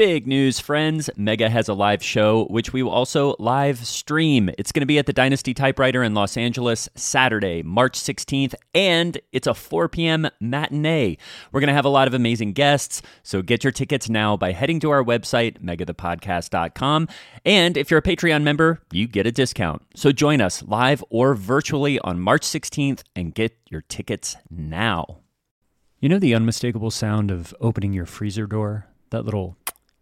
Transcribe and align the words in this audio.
Big 0.00 0.26
news, 0.26 0.58
friends. 0.58 1.10
Mega 1.18 1.50
has 1.50 1.68
a 1.68 1.74
live 1.74 2.02
show, 2.02 2.46
which 2.46 2.72
we 2.72 2.82
will 2.82 2.90
also 2.90 3.36
live 3.38 3.86
stream. 3.86 4.48
It's 4.56 4.72
going 4.72 4.80
to 4.80 4.86
be 4.86 4.98
at 4.98 5.04
the 5.04 5.12
Dynasty 5.12 5.52
Typewriter 5.52 6.02
in 6.02 6.14
Los 6.14 6.38
Angeles 6.38 6.88
Saturday, 6.94 7.62
March 7.62 8.00
16th, 8.00 8.54
and 8.74 9.20
it's 9.30 9.46
a 9.46 9.52
4 9.52 9.90
p.m. 9.90 10.30
matinee. 10.40 11.18
We're 11.52 11.60
going 11.60 11.68
to 11.68 11.74
have 11.74 11.84
a 11.84 11.90
lot 11.90 12.08
of 12.08 12.14
amazing 12.14 12.54
guests, 12.54 13.02
so 13.22 13.42
get 13.42 13.62
your 13.62 13.72
tickets 13.72 14.08
now 14.08 14.38
by 14.38 14.52
heading 14.52 14.80
to 14.80 14.88
our 14.88 15.04
website, 15.04 15.62
megathepodcast.com. 15.62 17.06
And 17.44 17.76
if 17.76 17.90
you're 17.90 17.98
a 17.98 18.02
Patreon 18.02 18.42
member, 18.42 18.80
you 18.90 19.06
get 19.06 19.26
a 19.26 19.32
discount. 19.32 19.82
So 19.94 20.12
join 20.12 20.40
us 20.40 20.62
live 20.62 21.04
or 21.10 21.34
virtually 21.34 21.98
on 21.98 22.20
March 22.20 22.44
16th 22.44 23.02
and 23.14 23.34
get 23.34 23.54
your 23.68 23.82
tickets 23.82 24.38
now. 24.48 25.18
You 25.98 26.08
know 26.08 26.18
the 26.18 26.34
unmistakable 26.34 26.90
sound 26.90 27.30
of 27.30 27.54
opening 27.60 27.92
your 27.92 28.06
freezer 28.06 28.46
door? 28.46 28.86
That 29.10 29.24
little 29.24 29.58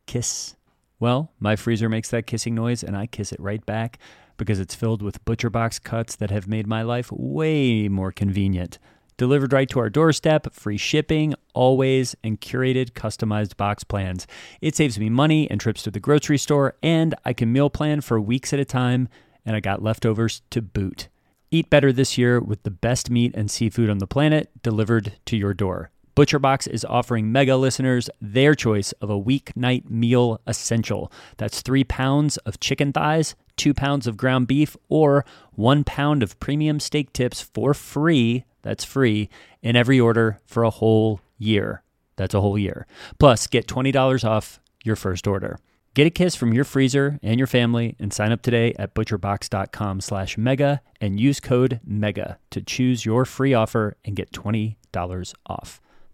kiss. 0.09 0.56
Well, 0.98 1.30
my 1.38 1.54
freezer 1.54 1.89
makes 1.89 2.11
that 2.11 2.26
kissing 2.26 2.57
noise 2.57 2.82
and 2.82 2.96
I 2.96 3.07
kiss 3.07 3.30
it 3.30 3.39
right 3.39 3.64
back 3.64 3.98
because 4.36 4.58
it's 4.58 4.75
filled 4.75 5.03
with 5.03 5.25
ButcherBox 5.25 5.82
cuts 5.82 6.17
that 6.17 6.31
have 6.31 6.48
made 6.48 6.67
my 6.67 6.82
life 6.82 7.12
way 7.12 7.89
more 7.89 8.11
convenient. 8.11 8.79
Delivered 9.18 9.53
right 9.53 9.68
to 9.68 9.81
our 9.81 9.90
doorstep, 9.90 10.53
free 10.53 10.76
shipping, 10.76 11.34
always, 11.53 12.17
and 12.25 12.40
curated 12.40 12.93
customized 12.93 13.57
box 13.57 13.84
plans. 13.84 14.26
It 14.61 14.76
saves 14.76 14.98
me 14.98 15.11
money 15.11 15.50
and 15.50 15.61
trips 15.61 15.82
to 15.82 15.90
the 15.90 16.00
grocery 16.00 16.39
store, 16.39 16.76
and 16.84 17.17
I 17.25 17.32
can 17.32 17.53
meal 17.53 17.68
plan 17.68 18.00
for 18.00 18.20
weeks 18.20 18.53
at 18.53 18.61
a 18.61 18.64
time, 18.64 19.09
and 19.45 19.56
I 19.56 19.61
got 19.61 19.82
leftovers 19.82 20.43
to 20.50 20.62
boot. 20.62 21.09
Eat 21.50 21.68
better 21.68 21.93
this 21.93 22.17
year 22.17 22.39
with 22.39 22.62
the 22.62 22.70
best 22.70 23.11
meat 23.11 23.32
and 23.34 23.50
seafood 23.50 23.90
on 23.90 23.98
the 23.98 24.06
planet 24.06 24.50
delivered 24.62 25.14
to 25.26 25.36
your 25.36 25.53
door. 25.53 25.90
ButcherBox 26.18 26.67
is 26.67 26.85
offering 26.85 27.31
mega 27.31 27.57
listeners 27.57 28.11
their 28.21 28.57
choice 28.57 28.90
of 28.95 29.09
a 29.09 29.21
weeknight 29.21 29.89
meal 29.89 30.40
essential. 30.49 31.13
That's 31.36 31.63
three 31.63 31.85
pounds 31.85 32.39
of 32.39 32.59
chicken 32.59 32.92
thighs, 32.92 33.36
two 33.56 33.73
pounds 33.73 34.09
of 34.09 34.17
ground 34.17 34.48
beef, 34.48 34.77
or 34.89 35.25
one 35.53 35.84
pound 35.84 36.25
of 36.25 36.41
premium 36.41 36.81
steak 36.81 37.12
tips 37.12 37.41
for 37.41 37.73
free. 37.73 38.45
That's 38.62 38.83
free 38.83 39.29
in 39.62 39.77
every 39.77 40.01
order 40.01 40.41
for 40.45 40.65
a 40.65 40.70
whole 40.70 41.20
year. 41.39 41.84
That's 42.17 42.35
a 42.35 42.41
whole 42.41 42.59
year. 42.59 42.89
Plus, 43.20 43.47
get 43.47 43.69
$20 43.69 44.25
off 44.25 44.59
your 44.83 44.97
first 44.97 45.29
order. 45.29 45.61
Get 45.95 46.09
a 46.09 46.11
kiss 46.11 46.35
from 46.35 46.53
your 46.53 46.64
freezer 46.64 47.20
and 47.23 47.39
your 47.39 47.47
family 47.47 47.95
and 48.01 48.12
sign 48.12 48.33
up 48.33 48.42
today 48.42 48.75
at 48.77 48.92
butcherbox.com 48.92 50.01
slash 50.01 50.37
mega 50.37 50.81
and 51.01 51.20
use 51.20 51.39
code 51.39 51.79
MEGA 51.85 52.41
to 52.51 52.61
choose 52.61 53.07
your 53.07 53.25
free 53.25 53.55
offer 53.55 53.97
and 54.05 54.17
get 54.17 54.33
$20 54.33 54.75
off. 55.47 55.81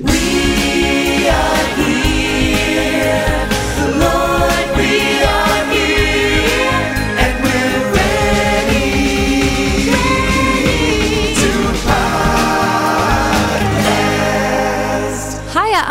We 0.00 1.28
are 1.28 1.64
here, 1.76 3.48
Lord, 3.98 4.66
we 4.78 4.92
are 5.24 5.64
here, 5.72 5.87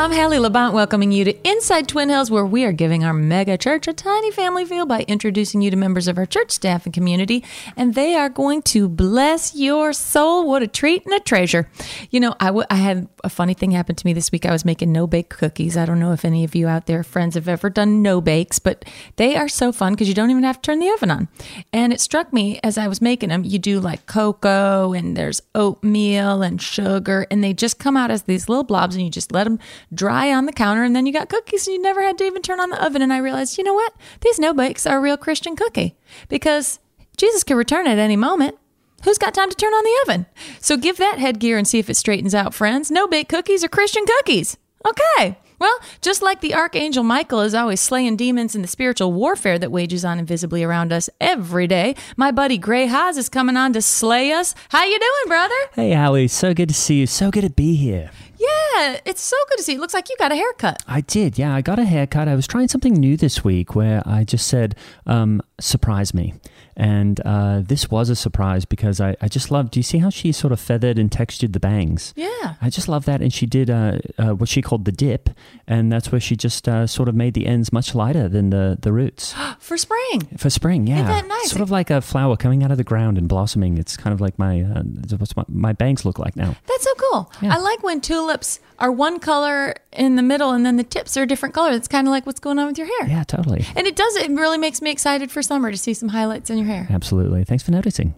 I'm 0.07 0.13
Hallie 0.13 0.37
Labonte, 0.37 0.71
welcoming 0.71 1.11
you 1.11 1.25
to 1.25 1.49
Inside 1.49 1.89
Twin 1.89 2.07
Hills, 2.07 2.31
where 2.31 2.45
we 2.45 2.63
are 2.63 2.71
giving 2.71 3.03
our 3.03 3.11
mega 3.11 3.57
church 3.57 3.89
a 3.89 3.93
tiny 3.93 4.31
family 4.31 4.63
feel 4.63 4.85
by 4.85 5.01
introducing 5.01 5.61
you 5.61 5.69
to 5.69 5.75
members 5.75 6.07
of 6.07 6.17
our 6.17 6.25
church 6.25 6.51
staff 6.51 6.85
and 6.85 6.93
community, 6.93 7.43
and 7.75 7.93
they 7.93 8.15
are 8.15 8.29
going 8.29 8.61
to 8.61 8.87
bless 8.87 9.53
your 9.53 9.91
soul. 9.91 10.47
What 10.47 10.63
a 10.63 10.67
treat 10.67 11.03
and 11.03 11.13
a 11.13 11.19
treasure. 11.19 11.69
You 12.09 12.21
know, 12.21 12.35
I, 12.39 12.45
w- 12.45 12.65
I 12.69 12.75
had 12.75 13.09
a 13.25 13.29
funny 13.29 13.53
thing 13.53 13.71
happen 13.71 13.97
to 13.97 14.05
me 14.05 14.13
this 14.13 14.31
week. 14.31 14.45
I 14.45 14.53
was 14.53 14.63
making 14.63 14.93
no 14.93 15.07
bake 15.07 15.27
cookies. 15.27 15.75
I 15.75 15.85
don't 15.85 15.99
know 15.99 16.13
if 16.13 16.23
any 16.23 16.45
of 16.45 16.55
you 16.55 16.69
out 16.69 16.85
there, 16.85 17.03
friends, 17.03 17.35
have 17.35 17.49
ever 17.49 17.69
done 17.69 18.01
no 18.01 18.21
bakes, 18.21 18.59
but 18.59 18.85
they 19.17 19.35
are 19.35 19.49
so 19.49 19.73
fun 19.73 19.91
because 19.91 20.07
you 20.07 20.15
don't 20.15 20.31
even 20.31 20.45
have 20.45 20.61
to 20.61 20.71
turn 20.71 20.79
the 20.79 20.89
oven 20.89 21.11
on. 21.11 21.27
And 21.73 21.91
it 21.91 21.99
struck 21.99 22.31
me 22.31 22.61
as 22.63 22.77
I 22.77 22.87
was 22.87 23.01
making 23.01 23.27
them, 23.27 23.43
you 23.43 23.59
do 23.59 23.81
like 23.81 24.05
cocoa 24.05 24.93
and 24.93 25.17
there's 25.17 25.41
oatmeal 25.53 26.43
and 26.43 26.61
sugar, 26.61 27.27
and 27.29 27.43
they 27.43 27.51
just 27.51 27.77
come 27.77 27.97
out 27.97 28.09
as 28.09 28.23
these 28.23 28.47
little 28.47 28.63
blobs, 28.63 28.95
and 28.95 29.03
you 29.03 29.11
just 29.11 29.33
let 29.33 29.43
them 29.43 29.59
dry 29.97 30.31
on 30.31 30.45
the 30.45 30.53
counter, 30.53 30.83
and 30.83 30.95
then 30.95 31.05
you 31.05 31.11
got 31.11 31.29
cookies, 31.29 31.67
and 31.67 31.75
you 31.75 31.81
never 31.81 32.01
had 32.01 32.17
to 32.19 32.23
even 32.23 32.41
turn 32.41 32.59
on 32.59 32.69
the 32.69 32.83
oven. 32.83 33.01
And 33.01 33.11
I 33.11 33.17
realized, 33.17 33.57
you 33.57 33.63
know 33.63 33.73
what? 33.73 33.93
These 34.21 34.39
no 34.39 34.53
bakes 34.53 34.87
are 34.87 34.97
a 34.97 35.01
real 35.01 35.17
Christian 35.17 35.55
cookie 35.55 35.95
because 36.29 36.79
Jesus 37.17 37.43
could 37.43 37.57
return 37.57 37.87
at 37.87 37.97
any 37.97 38.15
moment. 38.15 38.57
Who's 39.03 39.17
got 39.17 39.33
time 39.33 39.49
to 39.49 39.55
turn 39.55 39.73
on 39.73 39.83
the 39.83 39.97
oven? 40.03 40.25
So 40.59 40.77
give 40.77 40.97
that 40.97 41.19
headgear 41.19 41.57
and 41.57 41.67
see 41.67 41.79
if 41.79 41.89
it 41.89 41.95
straightens 41.95 42.33
out, 42.33 42.53
friends. 42.53 42.89
No 42.89 43.07
bake 43.07 43.29
cookies 43.29 43.63
are 43.63 43.69
Christian 43.69 44.05
cookies. 44.05 44.57
Okay. 44.85 45.37
Well, 45.59 45.79
just 46.01 46.21
like 46.21 46.41
the 46.41 46.53
archangel 46.53 47.03
Michael 47.03 47.41
is 47.41 47.55
always 47.55 47.81
slaying 47.81 48.15
demons 48.15 48.55
in 48.55 48.61
the 48.61 48.67
spiritual 48.67 49.11
warfare 49.11 49.57
that 49.57 49.71
wages 49.71 50.05
on 50.05 50.19
invisibly 50.19 50.63
around 50.63 50.93
us 50.93 51.09
every 51.19 51.65
day, 51.65 51.95
my 52.15 52.31
buddy 52.31 52.59
Gray 52.59 52.85
Haas 52.85 53.17
is 53.17 53.27
coming 53.27 53.57
on 53.57 53.73
to 53.73 53.81
slay 53.81 54.31
us. 54.31 54.53
How 54.69 54.85
you 54.85 54.99
doing, 54.99 55.27
brother? 55.27 55.55
Hey, 55.73 55.93
Allie, 55.93 56.27
so 56.27 56.53
good 56.53 56.69
to 56.69 56.75
see 56.75 56.99
you. 56.99 57.07
So 57.07 57.31
good 57.31 57.43
to 57.43 57.49
be 57.49 57.75
here. 57.75 58.11
Yeah, 58.39 58.99
it's 59.05 59.21
so 59.21 59.35
good 59.49 59.57
to 59.57 59.63
see 59.63 59.73
you. 59.73 59.79
Looks 59.79 59.93
like 59.93 60.09
you 60.09 60.15
got 60.17 60.31
a 60.31 60.35
haircut. 60.35 60.83
I 60.87 61.01
did, 61.01 61.37
yeah. 61.37 61.53
I 61.55 61.61
got 61.61 61.79
a 61.79 61.85
haircut. 61.85 62.27
I 62.27 62.35
was 62.35 62.45
trying 62.47 62.67
something 62.67 62.93
new 62.93 63.17
this 63.17 63.43
week 63.43 63.75
where 63.75 64.03
I 64.05 64.23
just 64.23 64.47
said, 64.47 64.75
um, 65.05 65.41
surprise 65.59 66.13
me. 66.13 66.33
And 66.79 67.19
uh, 67.25 67.61
this 67.63 67.89
was 67.89 68.11
a 68.11 68.15
surprise 68.15 68.63
because 68.63 69.01
I, 69.01 69.15
I 69.19 69.27
just 69.27 69.49
love. 69.49 69.71
Do 69.71 69.79
you 69.79 69.83
see 69.83 69.97
how 69.97 70.11
she 70.11 70.31
sort 70.31 70.53
of 70.53 70.59
feathered 70.59 70.99
and 70.99 71.11
textured 71.11 71.53
the 71.53 71.59
bangs? 71.59 72.13
Yeah. 72.15 72.53
I 72.61 72.69
just 72.69 72.87
love 72.87 73.05
that. 73.05 73.19
And 73.19 73.33
she 73.33 73.47
did 73.47 73.71
uh, 73.71 73.97
uh, 74.19 74.35
what 74.35 74.47
she 74.47 74.61
called 74.61 74.85
the 74.85 74.91
dip. 74.91 75.31
And 75.67 75.91
that's 75.91 76.11
where 76.11 76.21
she 76.21 76.35
just 76.35 76.69
uh, 76.69 76.85
sort 76.85 77.09
of 77.09 77.15
made 77.15 77.33
the 77.33 77.47
ends 77.47 77.73
much 77.73 77.95
lighter 77.95 78.29
than 78.29 78.51
the, 78.51 78.77
the 78.79 78.93
roots. 78.93 79.33
For 79.59 79.75
spring. 79.75 80.21
For 80.37 80.51
spring, 80.51 80.85
yeah. 80.85 80.97
Isn't 80.97 81.07
that 81.07 81.27
nice? 81.27 81.49
Sort 81.49 81.61
of 81.61 81.71
like 81.71 81.89
a 81.89 81.99
flower 81.99 82.37
coming 82.37 82.63
out 82.63 82.69
of 82.69 82.77
the 82.77 82.83
ground 82.83 83.17
and 83.17 83.27
blossoming. 83.27 83.79
It's 83.79 83.97
kind 83.97 84.13
of 84.13 84.21
like 84.21 84.37
my, 84.37 84.61
uh, 84.61 84.83
what's 85.17 85.35
my, 85.35 85.45
my 85.47 85.73
bangs 85.73 86.05
look 86.05 86.19
like 86.19 86.35
now. 86.35 86.55
That's 86.67 86.83
so 86.83 86.93
cool. 86.93 87.31
Yeah. 87.41 87.55
I 87.55 87.57
like 87.57 87.81
when 87.81 88.01
tulips 88.01 88.59
are 88.77 88.91
one 88.91 89.19
color 89.19 89.75
in 89.91 90.15
the 90.15 90.21
middle 90.21 90.51
and 90.51 90.63
then 90.63 90.77
the 90.77 90.83
tips 90.83 91.17
are 91.17 91.23
a 91.23 91.27
different 91.27 91.55
color. 91.55 91.71
It's 91.71 91.87
kind 91.87 92.07
of 92.07 92.11
like 92.11 92.27
what's 92.27 92.39
going 92.39 92.59
on 92.59 92.67
with 92.67 92.77
your 92.77 92.85
hair. 92.85 93.09
Yeah, 93.09 93.23
totally. 93.23 93.65
And 93.75 93.87
it 93.87 93.95
does, 93.95 94.15
it 94.15 94.29
really 94.29 94.59
makes 94.59 94.81
me 94.81 94.91
excited 94.91 95.31
for 95.31 95.41
summer 95.41 95.71
to 95.71 95.77
see 95.77 95.95
some 95.95 96.09
highlights 96.09 96.51
in 96.51 96.57
your 96.59 96.66
hair. 96.67 96.87
Absolutely. 96.89 97.43
Thanks 97.43 97.63
for 97.63 97.71
noticing. 97.71 98.13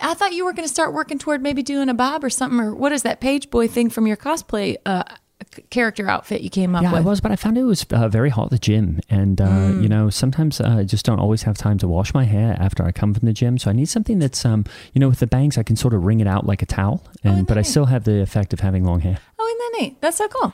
I 0.00 0.14
thought 0.14 0.32
you 0.32 0.44
were 0.44 0.52
going 0.52 0.66
to 0.66 0.72
start 0.72 0.92
working 0.92 1.18
toward 1.18 1.42
maybe 1.42 1.62
doing 1.62 1.88
a 1.88 1.94
bob 1.94 2.22
or 2.22 2.30
something, 2.30 2.60
or 2.60 2.74
what 2.74 2.92
is 2.92 3.02
that 3.02 3.20
page 3.20 3.50
boy 3.50 3.66
thing 3.66 3.90
from 3.90 4.06
your 4.06 4.16
cosplay 4.16 4.76
uh, 4.86 5.04
character 5.70 6.08
outfit 6.08 6.40
you 6.42 6.50
came 6.50 6.74
up 6.74 6.82
with. 6.82 6.90
Yeah, 6.90 6.98
with? 6.98 7.06
I 7.06 7.08
was, 7.10 7.20
but 7.20 7.30
I 7.32 7.36
found 7.36 7.58
it 7.58 7.62
was 7.64 7.84
uh, 7.90 8.08
very 8.08 8.30
hot 8.30 8.44
at 8.46 8.50
the 8.50 8.58
gym, 8.58 9.00
and 9.08 9.40
uh, 9.40 9.44
Mm. 9.44 9.82
you 9.82 9.88
know 9.88 10.10
sometimes 10.10 10.60
uh, 10.60 10.76
I 10.80 10.84
just 10.84 11.04
don't 11.04 11.18
always 11.20 11.42
have 11.44 11.56
time 11.56 11.78
to 11.78 11.88
wash 11.88 12.12
my 12.14 12.24
hair 12.24 12.56
after 12.58 12.84
I 12.84 12.92
come 12.92 13.14
from 13.14 13.26
the 13.26 13.32
gym. 13.32 13.58
So 13.58 13.70
I 13.70 13.72
need 13.72 13.88
something 13.88 14.18
that's, 14.18 14.44
um, 14.44 14.64
you 14.92 15.00
know, 15.00 15.08
with 15.08 15.20
the 15.20 15.26
bangs 15.26 15.56
I 15.58 15.62
can 15.62 15.76
sort 15.76 15.94
of 15.94 16.04
wring 16.04 16.20
it 16.20 16.26
out 16.26 16.46
like 16.46 16.62
a 16.62 16.66
towel, 16.66 17.02
and 17.22 17.46
but 17.46 17.56
I 17.58 17.62
still 17.62 17.86
have 17.86 18.04
the 18.04 18.20
effect 18.20 18.52
of 18.52 18.60
having 18.60 18.84
long 18.84 19.00
hair. 19.00 19.18
Oh, 19.38 19.46
isn't 19.46 19.58
that 19.58 19.80
neat? 19.82 20.00
That's 20.00 20.16
so 20.16 20.28
cool. 20.28 20.52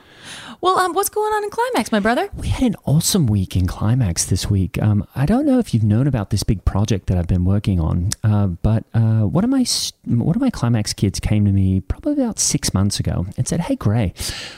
Well, 0.59 0.77
um, 0.79 0.93
what's 0.93 1.09
going 1.09 1.33
on 1.33 1.43
in 1.43 1.49
Climax, 1.49 1.91
my 1.91 1.99
brother? 1.99 2.29
We 2.37 2.49
had 2.49 2.61
an 2.63 2.75
awesome 2.85 3.25
week 3.25 3.55
in 3.55 3.65
Climax 3.65 4.25
this 4.25 4.47
week. 4.49 4.79
Um, 4.81 5.07
I 5.15 5.25
don't 5.25 5.45
know 5.45 5.57
if 5.57 5.73
you've 5.73 5.83
known 5.83 6.05
about 6.07 6.29
this 6.29 6.43
big 6.43 6.63
project 6.65 7.07
that 7.07 7.17
I've 7.17 7.27
been 7.27 7.45
working 7.45 7.79
on, 7.79 8.09
uh, 8.23 8.47
but 8.47 8.83
uh, 8.93 9.21
one 9.21 9.43
of 9.43 9.49
my 9.49 9.65
one 10.05 10.35
of 10.35 10.41
my 10.41 10.49
Climax 10.51 10.93
kids 10.93 11.19
came 11.19 11.45
to 11.45 11.51
me 11.51 11.79
probably 11.81 12.13
about 12.13 12.37
six 12.37 12.73
months 12.75 12.99
ago 12.99 13.25
and 13.37 13.47
said, 13.47 13.61
"Hey, 13.61 13.75
Gray, 13.75 14.13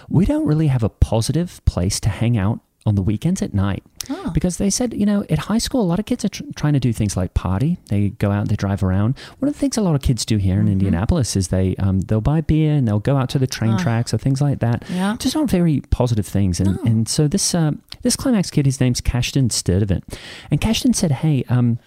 we 0.09 0.22
don't 0.25 0.45
really 0.45 0.67
have 0.67 0.83
a 0.83 0.89
positive 0.89 1.63
place 1.65 1.99
to 2.01 2.09
hang 2.09 2.37
out 2.37 2.59
on 2.85 2.95
the 2.95 3.01
weekends 3.01 3.41
at 3.41 3.53
night." 3.53 3.83
Because 4.33 4.57
they 4.57 4.69
said, 4.69 4.93
you 4.93 5.05
know, 5.05 5.23
at 5.29 5.39
high 5.39 5.57
school, 5.57 5.81
a 5.81 5.87
lot 5.87 5.97
of 5.97 6.05
kids 6.05 6.25
are 6.25 6.29
tr- 6.29 6.43
trying 6.57 6.73
to 6.73 6.79
do 6.79 6.91
things 6.91 7.15
like 7.15 7.33
party. 7.33 7.77
They 7.87 8.09
go 8.09 8.31
out, 8.31 8.49
they 8.49 8.57
drive 8.57 8.83
around. 8.83 9.17
One 9.39 9.47
of 9.47 9.53
the 9.53 9.59
things 9.59 9.77
a 9.77 9.81
lot 9.81 9.95
of 9.95 10.01
kids 10.01 10.25
do 10.25 10.35
here 10.35 10.59
in 10.59 10.67
Indianapolis 10.67 11.37
is 11.37 11.47
they 11.47 11.75
um, 11.77 12.01
they'll 12.01 12.19
buy 12.19 12.41
beer 12.41 12.73
and 12.73 12.85
they'll 12.85 12.99
go 12.99 13.15
out 13.15 13.29
to 13.29 13.39
the 13.39 13.47
train 13.47 13.77
tracks 13.77 14.13
or 14.13 14.17
things 14.17 14.41
like 14.41 14.59
that. 14.59 14.83
Yeah. 14.89 15.15
just 15.19 15.35
not 15.35 15.49
very 15.49 15.81
positive 15.89 16.25
things. 16.27 16.59
And 16.59 16.77
and 16.79 17.07
so 17.07 17.29
this 17.29 17.55
uh, 17.55 17.71
this 18.01 18.17
climax 18.17 18.51
kid, 18.51 18.65
his 18.65 18.81
name's 18.81 18.99
Cashton 18.99 19.47
Sturdivant, 19.47 20.03
and 20.51 20.59
Cashton 20.59 20.93
said, 20.93 21.11
hey. 21.11 21.45
Um, 21.47 21.79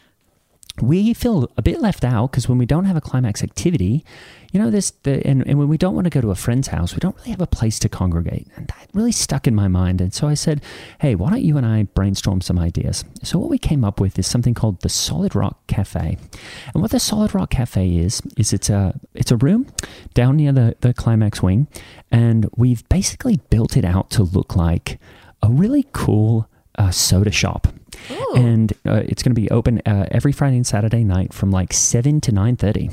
we 0.82 1.14
feel 1.14 1.50
a 1.56 1.62
bit 1.62 1.80
left 1.80 2.04
out 2.04 2.30
because 2.30 2.48
when 2.48 2.58
we 2.58 2.66
don't 2.66 2.84
have 2.84 2.96
a 2.96 3.00
climax 3.00 3.42
activity, 3.42 4.04
you 4.52 4.60
know, 4.60 4.70
this, 4.70 4.92
the, 5.02 5.26
and, 5.26 5.46
and 5.46 5.58
when 5.58 5.68
we 5.68 5.76
don't 5.76 5.94
want 5.94 6.04
to 6.04 6.10
go 6.10 6.20
to 6.20 6.30
a 6.30 6.34
friend's 6.34 6.68
house, 6.68 6.94
we 6.94 6.98
don't 6.98 7.16
really 7.16 7.30
have 7.30 7.40
a 7.40 7.46
place 7.46 7.78
to 7.80 7.88
congregate. 7.88 8.48
And 8.56 8.68
that 8.68 8.88
really 8.94 9.12
stuck 9.12 9.46
in 9.46 9.54
my 9.54 9.68
mind. 9.68 10.00
And 10.00 10.14
so 10.14 10.28
I 10.28 10.34
said, 10.34 10.62
hey, 11.00 11.14
why 11.14 11.30
don't 11.30 11.42
you 11.42 11.56
and 11.56 11.66
I 11.66 11.84
brainstorm 11.84 12.40
some 12.40 12.58
ideas? 12.58 13.04
So 13.22 13.38
what 13.38 13.50
we 13.50 13.58
came 13.58 13.84
up 13.84 14.00
with 14.00 14.18
is 14.18 14.26
something 14.26 14.54
called 14.54 14.80
the 14.80 14.88
Solid 14.88 15.34
Rock 15.34 15.66
Cafe. 15.66 16.16
And 16.72 16.82
what 16.82 16.90
the 16.90 17.00
Solid 17.00 17.34
Rock 17.34 17.50
Cafe 17.50 17.96
is, 17.96 18.22
is 18.36 18.52
it's 18.52 18.70
a, 18.70 18.98
it's 19.14 19.30
a 19.30 19.36
room 19.36 19.66
down 20.14 20.36
near 20.36 20.52
the, 20.52 20.76
the 20.80 20.94
climax 20.94 21.42
wing. 21.42 21.66
And 22.10 22.48
we've 22.56 22.88
basically 22.88 23.40
built 23.50 23.76
it 23.76 23.84
out 23.84 24.10
to 24.10 24.22
look 24.22 24.56
like 24.56 24.98
a 25.42 25.50
really 25.50 25.86
cool 25.92 26.48
uh, 26.78 26.90
soda 26.90 27.30
shop 27.30 27.68
and 28.36 28.72
uh, 28.86 29.02
it's 29.06 29.22
going 29.22 29.34
to 29.34 29.40
be 29.40 29.50
open 29.50 29.80
uh, 29.86 30.06
every 30.10 30.32
Friday 30.32 30.56
and 30.56 30.66
Saturday 30.66 31.04
night 31.04 31.32
from 31.32 31.50
like 31.50 31.72
seven 31.72 32.20
to 32.22 32.32
nine 32.32 32.56
thirty. 32.56 32.90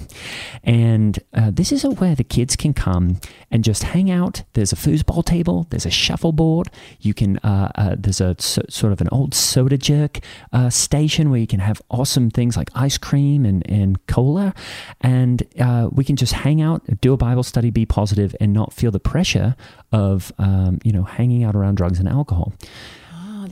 And 0.63 1.19
uh, 1.33 1.51
this 1.51 1.71
is 1.71 1.85
where 1.85 2.15
the 2.15 2.23
kids 2.23 2.55
can 2.55 2.73
come 2.73 3.19
and 3.51 3.63
just 3.63 3.83
hang 3.83 4.09
out. 4.09 4.43
There's 4.53 4.73
a 4.73 4.75
foosball 4.75 5.25
table. 5.25 5.67
There's 5.69 5.85
a 5.85 5.91
shuffleboard. 5.91 6.69
You 6.99 7.13
can 7.13 7.37
uh, 7.39 7.71
uh, 7.75 7.95
there's 7.97 8.21
a 8.21 8.35
so, 8.39 8.61
sort 8.69 8.93
of 8.93 9.01
an 9.01 9.09
old 9.11 9.33
soda 9.33 9.77
jerk 9.77 10.19
uh, 10.51 10.69
station 10.69 11.29
where 11.29 11.39
you 11.39 11.47
can 11.47 11.59
have 11.59 11.81
awesome 11.89 12.29
things 12.29 12.57
like 12.57 12.69
ice 12.75 12.97
cream 12.97 13.45
and 13.45 13.69
and 13.69 14.05
cola, 14.07 14.53
and 15.01 15.43
we 15.91 16.03
can 16.03 16.15
just 16.15 16.33
hang 16.33 16.61
out, 16.61 16.81
do 17.01 17.13
a 17.13 17.17
Bible 17.17 17.43
study, 17.43 17.69
be 17.69 17.85
positive, 17.85 18.35
and 18.39 18.53
not 18.53 18.73
feel 18.73 18.91
the 18.91 18.99
pressure 18.99 19.55
of 19.91 20.31
um, 20.37 20.79
you 20.83 20.91
know 20.91 21.03
hanging 21.03 21.43
out 21.43 21.55
around 21.55 21.75
drugs 21.75 21.99
and 21.99 22.07
alcohol. 22.07 22.53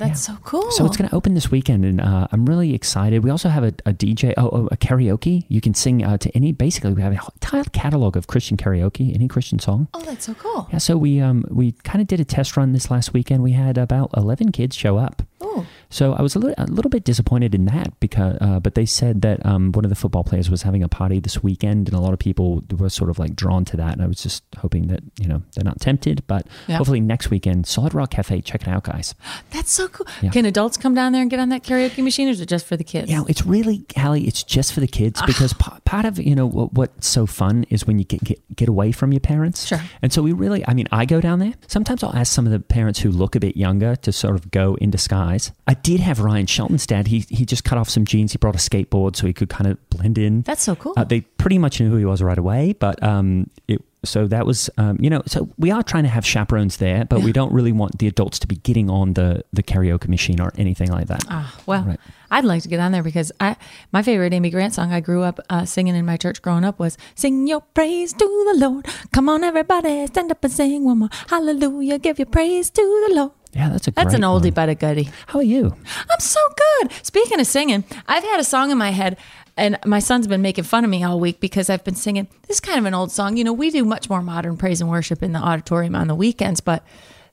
That's 0.07 0.21
so 0.23 0.37
cool. 0.43 0.71
So 0.71 0.85
it's 0.85 0.97
going 0.97 1.09
to 1.09 1.15
open 1.15 1.33
this 1.35 1.51
weekend, 1.51 1.85
and 1.85 2.01
uh, 2.01 2.27
I'm 2.31 2.45
really 2.45 2.73
excited. 2.73 3.23
We 3.23 3.29
also 3.29 3.49
have 3.49 3.63
a, 3.63 3.73
a 3.85 3.93
DJ, 3.93 4.33
oh, 4.37 4.49
oh, 4.51 4.69
a 4.71 4.77
karaoke. 4.77 5.45
You 5.47 5.61
can 5.61 5.73
sing 5.73 6.03
uh, 6.03 6.17
to 6.17 6.31
any. 6.35 6.51
Basically, 6.51 6.93
we 6.93 7.01
have 7.01 7.13
a 7.13 7.19
entire 7.35 7.63
catalog 7.65 8.17
of 8.17 8.27
Christian 8.27 8.57
karaoke, 8.57 9.13
any 9.13 9.27
Christian 9.27 9.59
song. 9.59 9.87
Oh, 9.93 10.01
that's 10.01 10.25
so 10.25 10.33
cool. 10.33 10.67
Yeah, 10.71 10.79
so 10.79 10.97
we 10.97 11.19
um 11.19 11.45
we 11.49 11.73
kind 11.83 12.01
of 12.01 12.07
did 12.07 12.19
a 12.19 12.25
test 12.25 12.57
run 12.57 12.73
this 12.73 12.89
last 12.89 13.13
weekend. 13.13 13.43
We 13.43 13.51
had 13.51 13.77
about 13.77 14.09
11 14.17 14.51
kids 14.51 14.75
show 14.75 14.97
up. 14.97 15.21
Oh, 15.39 15.65
So 15.91 16.13
I 16.13 16.21
was 16.23 16.35
a 16.35 16.39
little, 16.39 16.55
a 16.57 16.65
little 16.67 16.89
bit 16.89 17.03
disappointed 17.03 17.53
in 17.53 17.65
that 17.65 17.99
because, 17.99 18.37
uh, 18.41 18.59
but 18.59 18.73
they 18.75 18.85
said 18.85 19.21
that 19.21 19.45
um, 19.45 19.71
one 19.73 19.85
of 19.85 19.89
the 19.89 19.95
football 19.95 20.23
players 20.23 20.49
was 20.49 20.63
having 20.63 20.81
a 20.81 20.89
party 20.89 21.19
this 21.19 21.43
weekend, 21.43 21.87
and 21.89 21.95
a 21.95 21.99
lot 22.01 22.13
of 22.13 22.19
people 22.19 22.63
were 22.77 22.89
sort 22.89 23.09
of 23.09 23.19
like 23.19 23.35
drawn 23.35 23.65
to 23.65 23.77
that. 23.77 23.93
And 23.93 24.01
I 24.01 24.07
was 24.07 24.23
just 24.23 24.43
hoping 24.57 24.87
that 24.87 25.01
you 25.19 25.27
know 25.27 25.43
they're 25.53 25.63
not 25.63 25.79
tempted, 25.79 26.23
but 26.27 26.47
Yeah. 26.67 26.77
hopefully 26.77 27.01
next 27.01 27.29
weekend, 27.29 27.67
Solid 27.67 27.93
Rock 27.93 28.11
Cafe, 28.11 28.41
check 28.41 28.61
it 28.63 28.67
out, 28.67 28.83
guys. 28.83 29.13
that's 29.51 29.71
so 29.71 29.87
cool. 29.89 30.07
Yeah. 30.21 30.31
Can 30.31 30.45
adults 30.45 30.77
come 30.77 30.95
down 30.95 31.11
there 31.11 31.21
and 31.21 31.29
get 31.29 31.39
on 31.39 31.49
that 31.49 31.63
karaoke 31.63 32.03
machine, 32.03 32.27
or 32.27 32.31
is 32.31 32.41
it 32.41 32.47
just 32.49 32.65
for 32.65 32.77
the 32.77 32.83
kids? 32.83 33.11
Know, 33.11 33.25
it's 33.27 33.45
really, 33.45 33.85
Hallie, 33.97 34.25
it's 34.27 34.43
just 34.43 34.73
for 34.73 34.79
the 34.79 34.87
kids 34.87 35.21
because 35.25 35.53
pa- 35.53 35.79
part 35.83 36.05
of, 36.05 36.17
you 36.19 36.35
know, 36.35 36.45
what, 36.47 36.73
what's 36.73 37.07
so 37.07 37.25
fun 37.25 37.65
is 37.69 37.85
when 37.85 37.99
you 37.99 38.05
get, 38.05 38.23
get, 38.23 38.55
get 38.55 38.69
away 38.69 38.91
from 38.93 39.11
your 39.11 39.19
parents. 39.19 39.65
Sure. 39.67 39.81
And 40.01 40.13
so 40.13 40.21
we 40.21 40.31
really, 40.31 40.65
I 40.67 40.73
mean, 40.73 40.87
I 40.91 41.05
go 41.05 41.19
down 41.19 41.39
there. 41.39 41.53
Sometimes 41.67 42.01
I'll 42.03 42.15
ask 42.15 42.31
some 42.31 42.45
of 42.45 42.51
the 42.53 42.59
parents 42.59 42.99
who 42.99 43.11
look 43.11 43.35
a 43.35 43.39
bit 43.41 43.57
younger 43.57 43.95
to 43.97 44.11
sort 44.13 44.35
of 44.35 44.49
go 44.51 44.75
in 44.75 44.89
disguise. 44.89 45.51
I 45.67 45.73
did 45.83 45.99
have 45.99 46.19
Ryan 46.19 46.45
Shelton's 46.47 46.85
dad. 46.85 47.07
He, 47.07 47.25
he 47.29 47.45
just 47.45 47.63
cut 47.63 47.77
off 47.77 47.89
some 47.89 48.05
jeans. 48.05 48.31
He 48.31 48.37
brought 48.37 48.55
a 48.55 48.59
skateboard 48.59 49.15
so 49.15 49.27
he 49.27 49.33
could 49.33 49.49
kind 49.49 49.69
of 49.69 49.89
blend 49.89 50.17
in. 50.17 50.41
That's 50.41 50.63
so 50.63 50.75
cool. 50.75 50.93
Uh, 50.97 51.03
they 51.03 51.21
pretty 51.21 51.57
much 51.57 51.79
knew 51.79 51.89
who 51.89 51.97
he 51.97 52.05
was 52.05 52.21
right 52.21 52.37
away, 52.37 52.73
but 52.73 53.01
um, 53.03 53.49
it 53.67 53.81
so 54.03 54.25
that 54.25 54.47
was 54.47 54.67
um, 54.79 54.97
you 54.99 55.11
know 55.11 55.21
so 55.27 55.47
we 55.59 55.69
are 55.69 55.83
trying 55.83 56.01
to 56.03 56.09
have 56.09 56.25
chaperones 56.25 56.77
there, 56.77 57.05
but 57.05 57.21
we 57.21 57.31
don't 57.31 57.53
really 57.53 57.71
want 57.71 57.99
the 57.99 58.07
adults 58.07 58.39
to 58.39 58.47
be 58.47 58.55
getting 58.55 58.89
on 58.89 59.13
the 59.13 59.43
the 59.53 59.61
karaoke 59.61 60.07
machine 60.07 60.41
or 60.41 60.51
anything 60.57 60.89
like 60.89 61.05
that. 61.07 61.23
Ah, 61.29 61.55
well, 61.67 61.83
Right. 61.83 61.99
I'd 62.31 62.43
like 62.45 62.63
to 62.63 62.69
get 62.69 62.79
on 62.79 62.91
there 62.93 63.03
because 63.03 63.31
I 63.39 63.57
my 63.91 64.01
favorite 64.01 64.33
Amy 64.33 64.49
Grant 64.49 64.73
song 64.73 64.91
I 64.91 65.01
grew 65.01 65.21
up 65.21 65.39
uh, 65.51 65.65
singing 65.65 65.95
in 65.95 66.03
my 66.05 66.17
church 66.17 66.41
growing 66.41 66.63
up 66.63 66.79
was 66.79 66.97
"Sing 67.13 67.45
your 67.45 67.61
praise 67.61 68.13
to 68.13 68.25
the 68.53 68.57
Lord." 68.57 68.87
Come 69.11 69.29
on, 69.29 69.43
everybody, 69.43 70.07
stand 70.07 70.31
up 70.31 70.43
and 70.43 70.51
sing 70.51 70.83
one 70.83 70.97
more. 70.99 71.09
Hallelujah, 71.29 71.99
give 71.99 72.17
your 72.17 72.25
praise 72.25 72.71
to 72.71 72.81
the 73.07 73.13
Lord. 73.13 73.31
Yeah, 73.53 73.69
that's 73.69 73.87
a 73.87 73.91
That's 73.91 74.13
an 74.13 74.21
oldie 74.21 74.43
one. 74.45 74.51
but 74.53 74.69
a 74.69 74.75
goodie. 74.75 75.09
How 75.27 75.39
are 75.39 75.43
you? 75.43 75.75
I'm 76.09 76.19
so 76.19 76.39
good. 76.79 76.91
Speaking 77.03 77.39
of 77.39 77.47
singing, 77.47 77.83
I've 78.07 78.23
had 78.23 78.39
a 78.39 78.43
song 78.45 78.71
in 78.71 78.77
my 78.77 78.91
head, 78.91 79.17
and 79.57 79.77
my 79.85 79.99
son's 79.99 80.25
been 80.27 80.41
making 80.41 80.63
fun 80.63 80.83
of 80.85 80.89
me 80.89 81.03
all 81.03 81.19
week 81.19 81.39
because 81.41 81.69
I've 81.69 81.83
been 81.83 81.95
singing. 81.95 82.27
This 82.47 82.57
is 82.57 82.61
kind 82.61 82.79
of 82.79 82.85
an 82.85 82.93
old 82.93 83.11
song. 83.11 83.35
You 83.35 83.43
know, 83.43 83.51
we 83.53 83.69
do 83.69 83.83
much 83.83 84.09
more 84.09 84.21
modern 84.21 84.55
praise 84.55 84.79
and 84.79 84.89
worship 84.89 85.21
in 85.21 85.33
the 85.33 85.39
auditorium 85.39 85.95
on 85.95 86.07
the 86.07 86.15
weekends, 86.15 86.61
but 86.61 86.85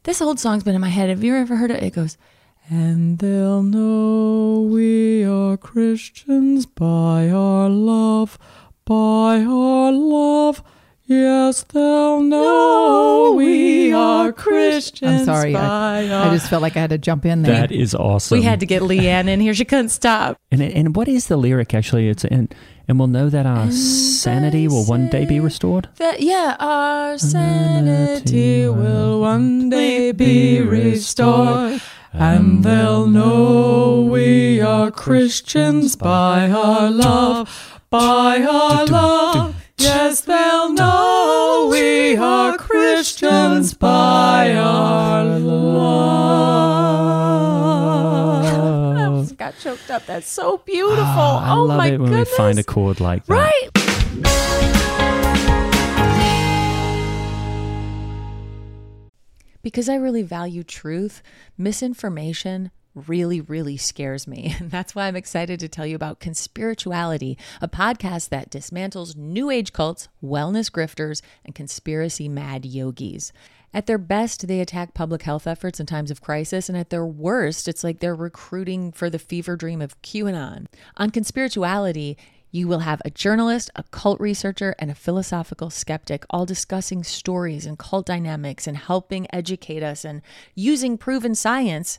this 0.02 0.20
old 0.20 0.40
song's 0.40 0.64
been 0.64 0.74
in 0.74 0.80
my 0.80 0.88
head. 0.88 1.08
Have 1.08 1.22
you 1.22 1.36
ever 1.36 1.54
heard 1.56 1.70
it? 1.70 1.82
It 1.84 1.92
goes, 1.94 2.16
and 2.68 3.18
they'll 3.20 3.62
know 3.62 4.62
we 4.68 5.24
are 5.24 5.56
Christians 5.56 6.66
by 6.66 7.30
our 7.30 7.68
love, 7.68 8.38
by 8.84 9.44
our 9.44 9.92
love. 9.92 10.64
Yes, 11.10 11.62
they'll 11.62 12.20
know 12.20 13.32
we 13.34 13.94
are 13.94 14.30
Christians 14.30 15.20
I'm 15.20 15.24
sorry. 15.24 15.54
by 15.54 16.06
I, 16.06 16.28
I 16.28 16.34
just 16.34 16.50
felt 16.50 16.60
like 16.60 16.76
I 16.76 16.80
had 16.80 16.90
to 16.90 16.98
jump 16.98 17.24
in 17.24 17.42
there. 17.42 17.62
That 17.62 17.72
is 17.72 17.94
awesome. 17.94 18.36
we 18.36 18.44
had 18.44 18.60
to 18.60 18.66
get 18.66 18.82
Lee 18.82 19.08
Anne 19.08 19.26
in 19.26 19.40
here. 19.40 19.54
She 19.54 19.64
couldn't 19.64 19.88
stop. 19.88 20.38
and 20.52 20.60
and 20.60 20.94
what 20.94 21.08
is 21.08 21.28
the 21.28 21.38
lyric 21.38 21.72
actually? 21.72 22.08
It's 22.10 22.26
and 22.26 22.54
and 22.86 22.98
we'll 22.98 23.08
know 23.08 23.30
that 23.30 23.46
our 23.46 23.70
sanity 23.70 24.68
will 24.68 24.84
one 24.84 25.08
day 25.08 25.24
be 25.24 25.40
restored. 25.40 25.88
That 25.96 26.20
yeah, 26.20 26.56
our 26.60 27.16
sanity 27.16 28.68
will 28.68 29.20
one 29.22 29.70
day 29.70 30.12
be 30.12 30.60
restored, 30.60 31.80
and 32.12 32.62
they'll 32.62 33.06
know 33.06 34.02
we 34.10 34.60
are 34.60 34.90
Christians 34.90 35.96
by 35.96 36.50
our 36.50 36.90
love, 36.90 37.80
by 37.88 38.42
our 38.42 38.84
love. 38.84 39.57
Yes, 39.78 40.22
they'll 40.22 40.72
know 40.72 41.68
we 41.70 42.16
are 42.16 42.56
Christians 42.56 43.74
by 43.74 44.54
our 44.54 45.38
love. 45.38 45.78
Got 49.38 49.56
choked 49.60 49.90
up. 49.90 50.04
That's 50.06 50.28
so 50.28 50.58
beautiful. 50.58 51.04
Ah, 51.04 51.54
I 51.54 51.56
oh 51.56 51.62
love 51.64 51.78
my 51.78 51.86
it 51.88 52.00
when 52.00 52.10
goodness! 52.10 52.30
we 52.30 52.36
find 52.36 52.58
a 52.58 52.64
chord 52.64 53.00
like 53.00 53.24
that. 53.26 53.34
right. 53.34 53.68
because 59.62 59.88
I 59.88 59.96
really 59.96 60.22
value 60.22 60.62
truth, 60.62 61.22
misinformation 61.58 62.70
really, 63.06 63.40
really 63.40 63.76
scares 63.76 64.26
me. 64.26 64.54
And 64.60 64.70
that's 64.70 64.94
why 64.94 65.06
I'm 65.06 65.16
excited 65.16 65.60
to 65.60 65.68
tell 65.68 65.86
you 65.86 65.94
about 65.94 66.20
Conspirituality, 66.20 67.36
a 67.60 67.68
podcast 67.68 68.28
that 68.30 68.50
dismantles 68.50 69.16
new 69.16 69.50
age 69.50 69.72
cults, 69.72 70.08
wellness 70.22 70.70
grifters, 70.70 71.22
and 71.44 71.54
conspiracy 71.54 72.28
mad 72.28 72.64
yogis. 72.64 73.32
At 73.72 73.86
their 73.86 73.98
best, 73.98 74.48
they 74.48 74.60
attack 74.60 74.94
public 74.94 75.22
health 75.22 75.46
efforts 75.46 75.78
in 75.78 75.86
times 75.86 76.10
of 76.10 76.22
crisis, 76.22 76.68
and 76.68 76.76
at 76.78 76.90
their 76.90 77.06
worst, 77.06 77.68
it's 77.68 77.84
like 77.84 78.00
they're 78.00 78.14
recruiting 78.14 78.92
for 78.92 79.10
the 79.10 79.18
fever 79.18 79.56
dream 79.56 79.82
of 79.82 80.00
QAnon. 80.02 80.66
On 80.96 81.10
Conspirituality, 81.10 82.16
you 82.50 82.66
will 82.66 82.80
have 82.80 83.02
a 83.04 83.10
journalist, 83.10 83.70
a 83.76 83.82
cult 83.84 84.18
researcher, 84.20 84.74
and 84.78 84.90
a 84.90 84.94
philosophical 84.94 85.68
skeptic 85.68 86.24
all 86.30 86.46
discussing 86.46 87.04
stories 87.04 87.66
and 87.66 87.78
cult 87.78 88.06
dynamics 88.06 88.66
and 88.66 88.76
helping 88.76 89.26
educate 89.34 89.82
us 89.82 90.04
and 90.04 90.22
using 90.54 90.96
proven 90.96 91.34
science 91.34 91.98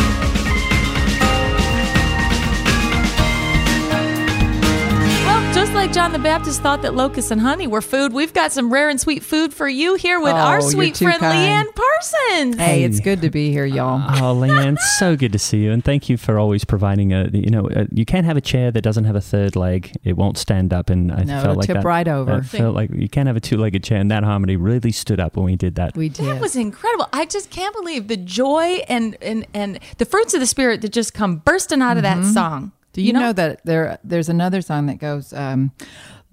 just 5.53 5.73
like 5.73 5.91
John 5.91 6.13
the 6.13 6.19
Baptist 6.19 6.61
thought 6.61 6.81
that 6.83 6.95
locusts 6.95 7.29
and 7.29 7.41
honey 7.41 7.67
were 7.67 7.81
food, 7.81 8.13
we've 8.13 8.33
got 8.33 8.53
some 8.53 8.71
rare 8.71 8.87
and 8.87 8.99
sweet 8.99 9.21
food 9.21 9.53
for 9.53 9.67
you 9.67 9.95
here 9.95 10.19
with 10.19 10.31
Oh, 10.31 10.37
our 10.37 10.61
sweet 10.61 10.95
friend 10.95 11.19
kind. 11.19 11.37
Lee 11.37 11.45
Anne 11.45 11.67
Parsons. 11.73 12.55
Hey, 12.55 12.83
it's 12.83 13.01
good 13.01 13.21
to 13.21 13.29
be 13.29 13.51
here, 13.51 13.65
y'all. 13.65 13.99
Ah, 14.01 14.29
oh, 14.29 14.33
Lee 14.33 14.49
Anne, 14.49 14.77
so 14.97 15.17
good 15.17 15.33
to 15.33 15.39
see 15.39 15.63
you, 15.63 15.71
and 15.71 15.83
thank 15.83 16.07
you 16.07 16.15
for 16.15 16.39
always 16.39 16.63
providing 16.63 17.11
a. 17.11 17.29
You 17.33 17.49
know, 17.49 17.67
a, 17.69 17.85
you 17.91 18.05
can't 18.05 18.25
have 18.25 18.37
a 18.37 18.41
chair 18.41 18.71
that 18.71 18.81
doesn't 18.81 19.03
have 19.03 19.15
a 19.15 19.21
third 19.21 19.55
leg; 19.55 19.93
it 20.03 20.15
won't 20.15 20.37
stand 20.37 20.71
up. 20.73 20.89
And 20.89 21.11
I 21.11 21.23
No, 21.23 21.33
felt 21.33 21.43
it'll 21.43 21.55
like 21.57 21.67
tip 21.67 21.75
that, 21.75 21.83
right 21.83 22.07
over. 22.07 22.31
I 22.31 22.41
felt 22.41 22.73
like 22.73 22.89
you 22.91 23.09
can't 23.09 23.27
have 23.27 23.35
a 23.35 23.41
two-legged 23.41 23.83
chair, 23.83 23.99
and 23.99 24.09
that 24.09 24.23
harmony 24.23 24.55
really 24.55 24.91
stood 24.91 25.19
up 25.19 25.35
when 25.35 25.45
we 25.45 25.55
did 25.57 25.75
that. 25.75 25.97
We 25.97 26.09
did. 26.09 26.27
That 26.27 26.39
was 26.39 26.55
incredible. 26.55 27.07
I 27.11 27.25
just 27.25 27.49
can't 27.49 27.75
believe 27.75 28.07
the 28.07 28.17
joy 28.17 28.81
and 28.87 29.17
and 29.21 29.45
and 29.53 29.79
the 29.97 30.05
fruits 30.05 30.33
of 30.33 30.39
the 30.39 30.47
spirit 30.47 30.81
that 30.81 30.93
just 30.93 31.13
come 31.13 31.37
bursting 31.37 31.81
out 31.81 31.97
of 31.97 32.03
that 32.03 32.19
mm-hmm. 32.19 32.31
song. 32.31 32.71
Do 32.93 33.01
you, 33.01 33.13
know? 33.13 33.31
that 33.33 33.61
there 33.65 33.97
there's 34.03 34.29
another 34.29 34.61
song 34.61 34.87
that 34.87 34.97
goes 34.99 35.31
um 35.33 35.71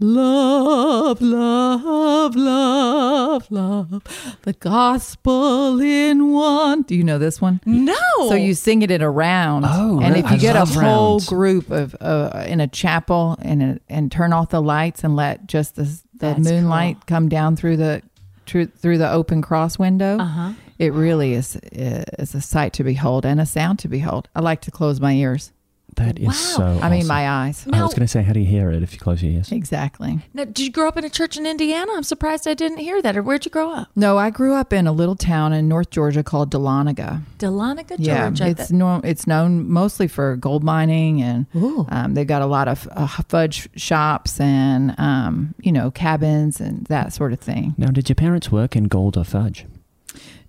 Love, 0.00 1.20
love, 1.20 2.36
love, 2.36 3.50
love, 3.50 4.38
the 4.42 4.52
gospel 4.52 5.80
in 5.80 6.32
one. 6.32 6.82
Do 6.82 6.94
you 6.94 7.02
know 7.02 7.18
this 7.18 7.40
one? 7.40 7.60
No. 7.66 7.94
So 8.28 8.34
you 8.34 8.54
sing 8.54 8.82
it 8.82 8.92
in 8.92 9.02
a 9.02 9.10
round, 9.10 9.64
Oh, 9.68 9.98
and 10.00 10.14
really? 10.14 10.20
if 10.20 10.26
you 10.30 10.36
I 10.36 10.38
get 10.38 10.54
a 10.56 10.64
whole 10.64 11.14
rounds. 11.14 11.28
group 11.28 11.70
of 11.70 11.96
uh, 12.00 12.44
in 12.46 12.60
a 12.60 12.68
chapel 12.68 13.36
and 13.42 13.62
a, 13.62 13.80
and 13.88 14.12
turn 14.12 14.32
off 14.32 14.50
the 14.50 14.62
lights 14.62 15.02
and 15.02 15.16
let 15.16 15.48
just 15.48 15.74
the 15.74 15.82
the 15.82 16.00
That's 16.34 16.38
moonlight 16.40 17.06
come 17.06 17.28
down 17.28 17.56
through 17.56 17.76
the 17.78 18.02
through, 18.46 18.66
through 18.66 18.98
the 18.98 19.10
open 19.10 19.42
cross 19.42 19.78
window, 19.80 20.18
Uh-huh. 20.18 20.52
it 20.78 20.92
really 20.92 21.34
is 21.34 21.56
is 21.72 22.34
a 22.36 22.40
sight 22.40 22.72
to 22.74 22.84
behold 22.84 23.26
and 23.26 23.40
a 23.40 23.46
sound 23.46 23.80
to 23.80 23.88
behold. 23.88 24.28
I 24.36 24.40
like 24.40 24.60
to 24.62 24.70
close 24.70 25.00
my 25.00 25.12
ears. 25.14 25.50
That 25.98 26.18
is 26.18 26.26
Wow. 26.28 26.32
so. 26.32 26.78
I 26.80 26.90
mean 26.90 27.06
my 27.08 27.28
eyes. 27.28 27.66
I 27.72 27.82
was 27.82 27.92
going 27.92 28.06
to 28.06 28.08
say, 28.08 28.22
how 28.22 28.32
do 28.32 28.38
you 28.40 28.46
hear 28.46 28.70
it 28.70 28.82
if 28.84 28.92
you 28.92 28.98
close 29.00 29.20
your 29.22 29.32
ears? 29.32 29.50
Exactly. 29.50 30.20
Now, 30.32 30.44
did 30.44 30.60
you 30.60 30.70
grow 30.70 30.86
up 30.88 30.96
in 30.96 31.04
a 31.04 31.10
church 31.10 31.36
in 31.36 31.44
Indiana? 31.44 31.90
I'm 31.96 32.04
surprised 32.04 32.46
I 32.46 32.54
didn't 32.54 32.78
hear 32.78 33.02
that. 33.02 33.16
Or 33.16 33.22
where'd 33.22 33.44
you 33.44 33.50
grow 33.50 33.70
up? 33.72 33.88
No, 33.96 34.16
I 34.16 34.30
grew 34.30 34.54
up 34.54 34.72
in 34.72 34.86
a 34.86 34.92
little 34.92 35.16
town 35.16 35.52
in 35.52 35.66
North 35.68 35.90
Georgia 35.90 36.22
called 36.22 36.50
Dahlonega. 36.52 37.22
Dahlonega, 37.38 37.96
Yeah, 37.98 38.30
Georgia. 38.30 38.46
it's 38.48 38.70
no, 38.70 39.00
it's 39.02 39.26
known 39.26 39.68
mostly 39.68 40.06
for 40.08 40.36
gold 40.36 40.62
mining, 40.62 41.20
and 41.20 41.46
um, 41.90 42.14
they've 42.14 42.26
got 42.26 42.42
a 42.42 42.46
lot 42.46 42.68
of 42.68 42.88
uh, 42.92 43.06
fudge 43.28 43.68
shops 43.76 44.38
and 44.40 44.94
um, 44.98 45.54
you 45.60 45.72
know 45.72 45.90
cabins 45.90 46.60
and 46.60 46.86
that 46.86 47.12
sort 47.12 47.32
of 47.32 47.40
thing. 47.40 47.74
Now, 47.76 47.88
did 47.88 48.08
your 48.08 48.14
parents 48.16 48.52
work 48.52 48.76
in 48.76 48.84
gold 48.84 49.16
or 49.16 49.24
fudge? 49.24 49.66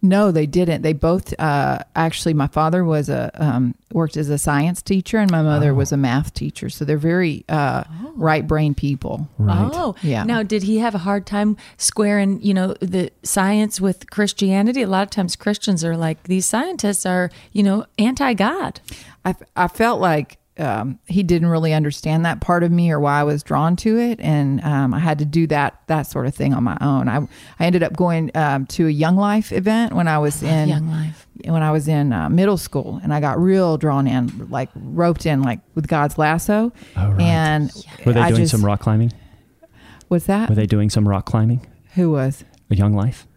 No, 0.02 0.32
they 0.32 0.46
didn't. 0.46 0.82
They 0.82 0.94
both 0.94 1.38
uh, 1.40 1.80
actually. 1.96 2.34
My 2.34 2.48
father 2.48 2.86
was 2.86 3.10
a 3.10 3.30
um, 3.36 3.76
worked 3.92 4.16
as 4.16 4.30
a 4.30 4.38
science 4.38 4.82
teacher, 4.82 5.18
and 5.18 5.30
my 5.30 5.42
mother 5.42 5.72
Oh. 5.72 5.74
was 5.76 5.92
a 5.92 5.98
math 5.98 6.34
teacher. 6.34 6.70
So 6.70 6.86
they're 6.86 6.98
very 6.98 7.44
uh, 7.50 7.84
right 8.16 8.48
brain 8.48 8.74
people. 8.74 9.28
Right. 9.38 9.70
Oh, 9.74 9.96
Yeah. 10.02 10.24
Now, 10.24 10.42
did 10.42 10.64
he 10.64 10.80
have 10.80 10.96
a 10.96 11.00
hard 11.00 11.26
time 11.26 11.58
squaring, 11.78 12.42
you 12.42 12.54
know, 12.54 12.76
the 12.80 13.12
science 13.24 13.82
with 13.82 14.10
Christianity? 14.10 14.82
A 14.82 14.88
lot 14.88 15.04
of 15.04 15.10
times 15.10 15.36
Christians 15.36 15.84
are 15.84 15.98
like, 15.98 16.24
these 16.24 16.46
scientists 16.46 17.06
are, 17.06 17.30
you 17.52 17.62
know, 17.64 17.86
anti 17.98 18.34
God. 18.34 18.80
I, 19.26 19.36
I 19.56 19.68
felt 19.68 20.00
like 20.00 20.38
um, 20.60 21.00
he 21.08 21.24
didn't 21.24 21.48
really 21.48 21.74
understand 21.74 22.26
that 22.26 22.42
part 22.42 22.64
of 22.64 22.72
me 22.72 22.92
or 22.92 23.00
why 23.00 23.20
I 23.20 23.24
was 23.24 23.44
drawn 23.44 23.76
to 23.78 23.98
it, 23.98 24.20
and 24.20 24.62
um, 24.64 24.94
I 24.94 25.00
had 25.00 25.20
to 25.20 25.26
do 25.26 25.48
that 25.48 25.82
that 25.88 26.04
sort 26.04 26.28
of 26.28 26.36
thing 26.36 26.54
on 26.54 26.64
my 26.64 26.78
own. 26.82 27.08
I 27.08 27.18
I 27.60 27.66
ended 27.66 27.84
up 27.84 27.94
going 27.96 28.32
um, 28.36 28.66
to 28.68 28.88
a 28.88 28.92
Young 28.92 29.16
Life 29.16 29.52
event 29.52 29.94
when 29.94 30.08
I 30.08 30.20
was 30.20 30.44
in 30.44 30.70
Young 30.70 30.90
Life. 30.90 31.28
when 31.46 31.64
I 31.64 31.72
was 31.72 31.88
in 31.88 32.14
uh, 32.14 32.30
middle 32.30 32.58
school, 32.58 33.00
and 33.04 33.14
I 33.14 33.20
got 33.20 33.40
real 33.40 33.78
drawn 33.78 34.08
in, 34.08 34.50
like 34.50 34.70
roped 34.76 35.26
in, 35.26 35.42
like 35.42 35.60
with 35.76 35.88
God's 35.88 36.18
lasso. 36.18 36.74
Oh, 36.96 37.12
right. 37.12 37.22
And 37.22 37.72
Were 38.06 38.14
they 38.14 38.20
I 38.20 38.30
doing 38.30 38.42
just, 38.42 38.52
some 38.52 38.66
rock 38.66 38.82
climbing? 38.82 39.14
What's 40.10 40.26
that? 40.26 40.50
Were 40.50 40.56
they 40.56 40.66
doing 40.66 40.90
some 40.90 41.08
rock 41.08 41.26
climbing? 41.26 41.66
Who 41.96 42.12
was? 42.12 42.44
A 42.70 42.76
young 42.76 42.94
life? 42.94 43.28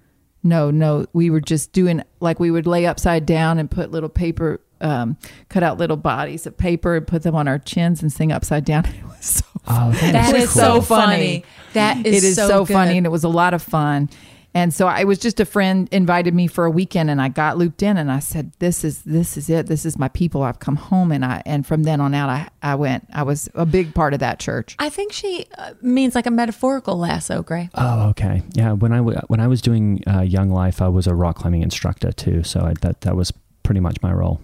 No, 0.43 0.71
no. 0.71 1.07
We 1.13 1.31
were 1.31 1.41
just 1.41 1.73
doing 1.73 2.03
like 2.21 2.41
we 2.41 2.51
would 2.51 2.67
lay 2.67 2.87
upside 2.87 3.27
down 3.27 3.59
and 3.59 3.71
put 3.71 3.91
little 3.91 4.09
paper, 4.09 4.61
um, 4.83 5.17
cut 5.49 5.63
out 5.63 5.79
little 5.79 5.97
bodies 5.97 6.47
of 6.47 6.57
paper 6.57 6.97
and 6.97 7.07
put 7.07 7.23
them 7.23 7.35
on 7.35 7.49
our 7.49 7.59
chins 7.59 8.03
and 8.03 8.13
sing 8.13 8.33
upside 8.33 8.65
down. 8.65 8.85
It 8.95 9.05
was 9.05 9.25
so 9.27 9.45
Oh, 9.69 9.91
That 9.93 10.33
was 10.33 10.43
is 10.45 10.53
cool. 10.53 10.63
so 10.63 10.75
so 10.77 10.81
funny. 10.83 11.13
funny. 11.17 11.45
That 11.75 12.07
is 12.07 12.25
it 12.25 12.27
is 12.27 12.37
so, 12.37 12.65
good. 12.65 12.73
funny 12.75 12.97
and 12.99 13.07
it 13.07 13.11
was 13.11 13.25
a 13.25 13.29
lot 13.29 13.55
of 13.55 13.63
fun. 13.63 14.11
And 14.55 14.75
so 14.75 14.87
I 14.87 15.05
was 15.05 15.19
just 15.19 15.41
a 15.41 15.47
friend 15.47 15.89
invited 15.93 16.35
me 16.35 16.47
for 16.47 16.67
a 16.67 16.71
weekend 16.71 17.09
and 17.09 17.23
I 17.23 17.29
got 17.31 17.57
looped 17.57 17.83
in 17.83 17.97
and 17.97 18.13
I 18.13 18.19
said, 18.19 18.53
This 18.59 18.85
is 18.85 19.01
this 19.05 19.37
is 19.39 19.49
it. 19.49 19.67
This 19.67 19.87
is 19.87 19.97
my 19.99 20.09
people. 20.09 20.43
I've 20.43 20.59
come 20.59 20.77
home 20.77 21.11
and 21.11 21.25
I 21.25 21.43
and 21.47 21.65
from 21.67 21.85
then 21.85 22.03
on 22.03 22.13
out 22.13 22.29
I, 22.29 22.49
I 22.63 22.75
went 22.75 23.07
I 23.15 23.23
was 23.23 23.49
a 23.55 23.65
big 23.65 23.95
part 23.95 24.13
of 24.13 24.21
that 24.21 24.39
church. 24.41 24.77
I 24.79 24.91
think 24.91 25.13
she 25.15 25.47
uh, 25.57 25.73
means 25.81 26.15
like 26.15 26.27
a 26.27 26.31
metaphorical 26.31 26.99
lasso, 26.99 27.43
Gray. 27.43 27.71
Oh, 27.77 28.09
okay. 28.11 28.43
Yeah, 28.53 28.73
when 28.73 28.93
I 28.93 28.99
w- 28.99 29.19
when 29.29 29.41
I 29.41 29.47
was 29.47 29.63
doing 29.63 30.03
uh, 30.07 30.21
Young 30.21 30.51
Life, 30.51 30.83
I 30.83 30.89
was 30.89 31.07
a 31.07 31.15
rock 31.15 31.37
climbing 31.37 31.63
instructor 31.63 32.13
too. 32.13 32.43
So 32.43 32.61
I, 32.61 32.75
that 32.83 33.03
that 33.03 33.17
was 33.17 33.33
pretty 33.63 33.81
much 33.81 33.97
my 34.03 34.13
role. 34.13 34.41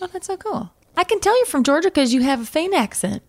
Oh, 0.00 0.06
that's 0.06 0.26
so 0.26 0.36
cool. 0.36 0.70
I 0.96 1.04
can 1.04 1.20
tell 1.20 1.36
you're 1.36 1.46
from 1.46 1.62
Georgia 1.64 1.88
because 1.88 2.12
you 2.12 2.22
have 2.22 2.40
a 2.40 2.44
faint 2.44 2.74
accent. 2.74 3.22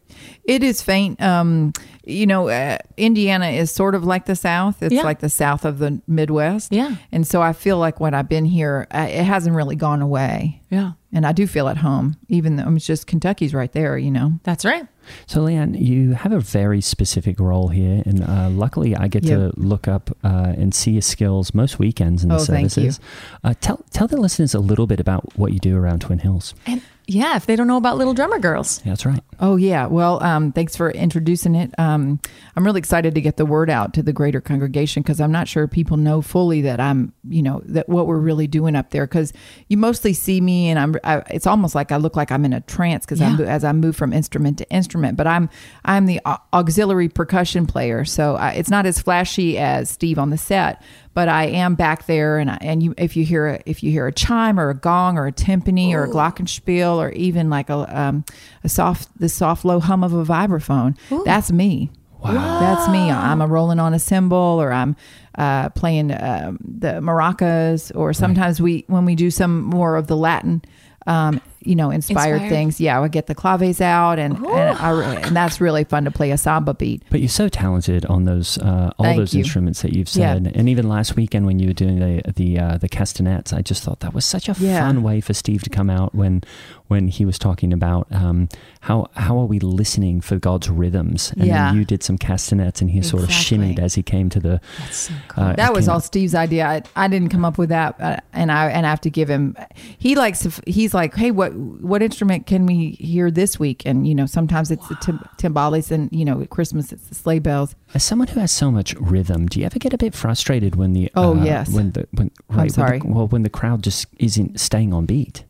It 0.43 0.63
is 0.63 0.81
faint. 0.81 1.21
Um, 1.21 1.73
you 2.09 2.25
know, 2.27 2.49
uh, 2.49 2.77
Indiana 2.97 3.47
is 3.49 3.71
sort 3.71 3.95
of 3.95 4.03
like 4.03 4.25
the 4.25 4.35
South. 4.35 4.81
It's 4.83 4.93
Yeah. 4.93 5.03
like 5.03 5.19
the 5.19 5.29
South 5.29 5.65
of 5.65 5.79
the 5.79 6.01
Midwest. 6.07 6.71
Yeah. 6.73 6.95
And 7.11 7.25
so 7.25 7.41
I 7.41 7.53
feel 7.53 7.77
like 7.77 7.99
when 7.99 8.13
I've 8.13 8.29
been 8.29 8.45
here, 8.45 8.87
uh, 8.91 9.07
it 9.09 9.23
hasn't 9.23 9.55
really 9.55 9.75
gone 9.75 10.01
away. 10.01 10.61
Yeah. 10.69 10.91
And 11.11 11.25
I 11.25 11.31
do 11.31 11.47
feel 11.47 11.67
at 11.67 11.77
home, 11.77 12.17
even 12.27 12.55
though 12.57 12.69
it's 12.75 12.85
just 12.85 13.07
Kentucky's 13.07 13.53
right 13.53 13.71
there, 13.71 13.97
you 13.97 14.11
know. 14.11 14.33
That's 14.43 14.63
right. 14.63 14.85
So, 15.25 15.41
Lee 15.41 15.55
Anne, 15.55 15.73
you 15.73 16.13
have 16.13 16.31
a 16.31 16.39
very 16.39 16.81
specific 16.81 17.39
role 17.39 17.69
here, 17.69 18.03
and 18.05 18.23
uh, 18.23 18.49
luckily, 18.51 18.95
I 18.95 19.07
get 19.07 19.23
to 19.25 19.51
look 19.57 19.87
up 19.87 20.15
uh, 20.23 20.53
and 20.55 20.71
see 20.71 20.91
your 20.91 21.01
skills 21.01 21.51
most 21.55 21.79
weekends 21.79 22.21
in 22.21 22.29
the 22.29 22.35
Oh, 22.35 22.37
thank 22.45 22.65
you. 22.65 22.69
services. 22.69 22.99
Uh, 23.43 23.55
tell 23.59 23.83
tell 23.89 24.07
the 24.07 24.17
listeners 24.17 24.53
a 24.53 24.59
little 24.59 24.85
bit 24.85 24.99
about 24.99 25.35
what 25.35 25.51
you 25.51 25.57
do 25.57 25.75
around 25.75 26.01
Twin 26.01 26.19
Hills. 26.19 26.53
And 26.67 26.81
yeah, 27.07 27.35
if 27.37 27.47
they 27.47 27.55
don't 27.55 27.65
know 27.65 27.77
about 27.77 27.97
Little 27.97 28.13
Drummer 28.13 28.37
Girls. 28.37 28.81
Yeah, 28.85 28.91
that's 28.91 29.03
right. 29.07 29.23
Oh 29.41 29.55
yeah. 29.55 29.86
Well, 29.86 30.22
um, 30.22 30.51
thanks 30.51 30.75
for 30.75 30.91
introducing 30.91 31.55
it. 31.55 31.74
Um, 31.79 32.19
I'm 32.55 32.65
really 32.65 32.79
excited 32.79 33.15
to 33.15 33.22
get 33.22 33.38
the 33.38 33.46
word 33.46 33.69
out 33.69 33.93
to 33.93 34.03
the 34.03 34.12
greater 34.12 34.41
congregation 34.41 35.01
because 35.01 35.22
I'm 35.22 35.31
not 35.31 35.48
sure 35.48 35.65
people 35.67 35.96
know 35.96 36.22
fully 36.22 36.62
that 36.63 36.81
I'm, 36.81 37.13
you 37.27 37.41
know, 37.41 37.62
that 37.65 37.88
what 37.88 38.05
we're 38.05 38.19
really 38.19 38.48
doing 38.48 38.75
up 38.75 38.89
there. 38.89 39.05
Because 39.08 39.31
you 39.69 39.77
mostly 39.77 40.12
see 40.12 40.41
me, 40.41 40.67
and 40.69 40.77
I'm. 40.77 40.96
I, 41.03 41.17
it's 41.29 41.48
almost 41.48 41.74
like 41.74 41.91
I 41.93 41.98
look 41.98 42.17
like 42.17 42.31
I'm 42.31 42.43
in 42.43 42.51
a 42.51 42.62
trance 42.62 43.05
because 43.05 43.22
Yeah. 43.22 43.29
I'm 43.29 43.41
as 43.41 43.63
I 43.63 43.72
move 43.72 43.96
from 43.96 44.12
instrument 44.12 44.58
to 44.58 44.69
instrument. 44.69 45.15
But 45.15 45.27
I'm 45.27 45.50
I'm 45.86 46.05
the 46.05 46.19
auxiliary 46.53 47.08
percussion 47.08 47.65
player, 47.65 48.03
so 48.03 48.36
I, 48.36 48.51
it's 48.51 48.69
not 48.69 48.86
as 48.86 49.01
flashy 49.01 49.58
as 49.58 49.89
Steve 49.89 50.19
on 50.19 50.31
the 50.31 50.38
set. 50.38 50.81
But 51.15 51.27
I 51.27 51.46
am 51.48 51.75
back 51.75 52.05
there, 52.05 52.38
and 52.38 52.51
I, 52.51 52.58
and 52.62 52.84
you 52.84 52.93
if 52.98 53.17
you 53.17 53.25
hear 53.25 53.48
a, 53.48 53.63
if 53.65 53.84
you 53.84 53.91
hear 53.91 54.05
a 54.05 54.12
chime 54.12 54.60
or 54.60 54.69
a 54.69 54.75
gong 54.75 55.17
or 55.17 55.27
a 55.27 55.31
timpani 55.31 55.93
or 55.93 56.03
a 56.03 56.10
glockenspiel 56.10 56.98
or 56.98 57.10
even 57.12 57.50
like 57.50 57.69
a 57.69 58.00
um, 58.00 58.24
a 58.63 58.69
soft 58.69 59.10
the 59.19 59.28
soft 59.33 59.65
low 59.65 59.79
hum 59.79 60.03
of 60.03 60.13
a 60.13 60.24
vibraphone, 60.24 60.98
that's 61.24 61.51
me. 61.51 61.91
Wow. 62.21 62.59
That's 62.59 62.89
me. 62.89 63.09
I'm 63.09 63.41
a 63.41 63.48
rolling 63.48 63.79
on 63.79 63.93
a 63.93 64.00
cymbal, 64.00 64.38
or 64.62 64.74
I'm 64.74 64.98
uh, 65.36 65.69
playing 65.69 66.12
um, 66.12 66.59
the 66.62 67.00
maracas, 67.00 67.95
or 67.95 68.12
sometimes 68.12 68.62
we 68.62 68.83
when 68.88 69.05
we 69.05 69.15
do 69.15 69.31
some 69.31 69.62
more 69.62 69.95
of 69.95 70.07
the 70.07 70.17
Latin 70.17 70.62
um, 71.07 71.41
you 71.69 71.75
know 71.75 71.91
inspired, 71.91 72.33
Inspired. 72.33 72.49
things. 72.49 72.81
Yeah, 72.81 72.97
I 72.97 72.99
would 72.99 73.11
get 73.11 73.27
the 73.27 73.35
claves 73.35 73.79
out, 73.79 74.17
and 74.19 74.38
and, 74.38 74.77
I, 74.77 75.15
and 75.25 75.35
that's 75.35 75.61
really 75.61 75.83
fun 75.83 76.03
to 76.05 76.11
play 76.11 76.31
a 76.31 76.38
samba 76.38 76.73
beat. 76.73 77.03
But 77.09 77.19
you're 77.19 77.29
so 77.29 77.47
talented 77.47 78.05
on 78.07 78.25
those 78.25 78.57
uh, 78.57 78.91
all 78.97 79.05
Thank 79.05 79.17
those 79.19 79.33
you. 79.33 79.39
instruments 79.41 79.81
that 79.83 79.93
you've 79.93 80.13
Yeah. 80.15 80.33
said, 80.33 80.51
and 80.55 80.67
even 80.67 80.89
last 80.89 81.15
weekend 81.15 81.45
when 81.45 81.59
you 81.59 81.67
were 81.67 81.73
doing 81.73 81.99
the 81.99 82.21
the 82.35 82.59
uh, 82.59 82.77
the 82.77 82.89
castanets, 82.89 83.53
I 83.53 83.61
just 83.61 83.83
thought 83.83 83.99
that 84.01 84.13
was 84.13 84.25
such 84.25 84.49
a 84.49 84.55
Yeah. 84.59 84.79
fun 84.81 85.03
way 85.03 85.21
for 85.21 85.33
Steve 85.33 85.61
to 85.63 85.69
come 85.69 85.89
out 85.89 86.13
when 86.15 86.41
when 86.88 87.07
he 87.07 87.23
was 87.23 87.38
talking 87.38 87.71
about 87.71 88.07
um, 88.11 88.49
how 88.81 89.07
how 89.15 89.38
are 89.38 89.45
we 89.45 89.59
listening 89.59 90.21
for 90.21 90.38
God's 90.39 90.69
rhythms, 90.69 91.31
and 91.38 91.45
Yeah. 91.47 91.67
then 91.67 91.77
you 91.77 91.85
did 91.85 92.01
some 92.03 92.17
castanets, 92.17 92.81
and 92.81 92.89
he 92.89 93.01
sort 93.03 93.21
of 93.23 93.29
Exactly. 93.29 93.57
shimmied 93.57 93.79
as 93.79 93.93
he 93.95 94.01
came 94.01 94.29
to 94.29 94.39
the. 94.39 94.59
That's 94.79 94.97
so 94.97 95.13
cool. 95.27 95.43
Uh, 95.43 95.53
That 95.53 95.73
was 95.73 95.85
came 95.85 95.91
all 95.91 95.95
out- 95.97 96.03
Steve's 96.03 96.33
idea. 96.33 96.65
I, 96.67 96.81
I 96.95 97.07
didn't 97.07 97.29
come 97.29 97.45
up 97.45 97.57
with 97.59 97.69
that, 97.69 97.95
uh, 98.01 98.17
and 98.33 98.51
I 98.51 98.69
and 98.71 98.85
I 98.85 98.89
have 98.89 99.01
to 99.01 99.09
give 99.11 99.29
him. 99.29 99.55
He 99.99 100.15
likes 100.15 100.39
to. 100.39 100.51
He's 100.65 100.93
like, 100.95 101.13
hey, 101.15 101.29
what 101.31 101.53
what 101.59 102.01
instrument 102.01 102.45
can 102.47 102.65
we 102.65 102.91
hear 102.91 103.29
this 103.31 103.59
week? 103.59 103.83
And 103.85 104.07
you 104.07 104.15
know, 104.15 104.25
sometimes 104.25 104.71
it's 104.71 104.87
the 104.87 104.95
tim- 104.95 105.23
timbales, 105.37 105.91
and 105.91 106.09
you 106.11 106.25
know, 106.25 106.41
at 106.41 106.49
Christmas 106.49 106.91
it's 106.91 107.07
the 107.07 107.15
sleigh 107.15 107.39
bells. 107.39 107.75
As 107.93 108.03
someone 108.03 108.27
who 108.29 108.39
has 108.39 108.51
so 108.51 108.71
much 108.71 108.93
rhythm, 108.95 109.47
do 109.47 109.59
you 109.59 109.65
ever 109.65 109.79
get 109.79 109.93
a 109.93 109.97
bit 109.97 110.13
frustrated 110.15 110.75
when 110.75 110.93
the 110.93 111.11
Oh, 111.15 111.37
uh, 111.39 111.43
yes. 111.43 111.69
when 111.71 111.91
the 111.91 112.07
when 112.11 112.31
right 112.49 112.57
when 112.57 112.67
the- 112.67 112.73
sorry. 112.73 113.01
well 113.03 113.27
when 113.27 113.43
the 113.43 113.49
crowd 113.49 113.83
just 113.83 114.07
isn't 114.17 114.59
staying 114.59 114.93
on 114.93 115.05
beat? 115.05 115.43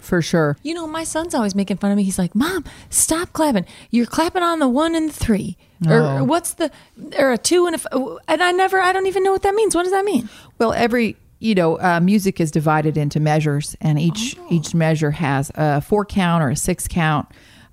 For 0.00 0.22
sure. 0.22 0.56
You 0.62 0.72
know, 0.72 0.86
my 0.86 1.02
son's 1.02 1.34
always 1.34 1.56
making 1.56 1.78
fun 1.78 1.90
of 1.90 1.96
me. 1.96 2.04
He's 2.04 2.18
like, 2.18 2.32
"Mom, 2.32 2.64
stop 2.90 3.32
clapping. 3.32 3.66
You're 3.90 4.06
clapping 4.06 4.42
on 4.44 4.60
the 4.60 4.68
one 4.68 4.94
and 4.94 5.08
the 5.08 5.12
three, 5.12 5.56
Oh. 5.84 6.18
or 6.18 6.24
what's 6.24 6.54
the, 6.54 6.70
or 7.18 7.32
a 7.32 7.38
two 7.38 7.66
and 7.66 7.74
a." 7.74 7.78
F-? 7.78 8.18
And 8.28 8.40
I 8.40 8.52
never, 8.52 8.80
I 8.80 8.92
don't 8.92 9.08
even 9.08 9.24
know 9.24 9.32
what 9.32 9.42
that 9.42 9.54
means. 9.56 9.74
What 9.74 9.82
does 9.82 9.90
that 9.90 10.04
mean? 10.04 10.28
Well, 10.58 10.72
every 10.72 11.16
you 11.38 11.54
know, 11.54 11.78
uh, 11.80 12.00
music 12.00 12.40
is 12.40 12.50
divided 12.50 12.96
into 12.96 13.20
measures, 13.20 13.76
and 13.80 13.98
each 13.98 14.36
each 14.50 14.74
measure 14.74 15.10
has 15.10 15.50
a 15.54 15.80
four 15.80 16.04
count 16.04 16.42
or 16.42 16.50
a 16.50 16.56
six 16.56 16.88
count, 16.88 17.28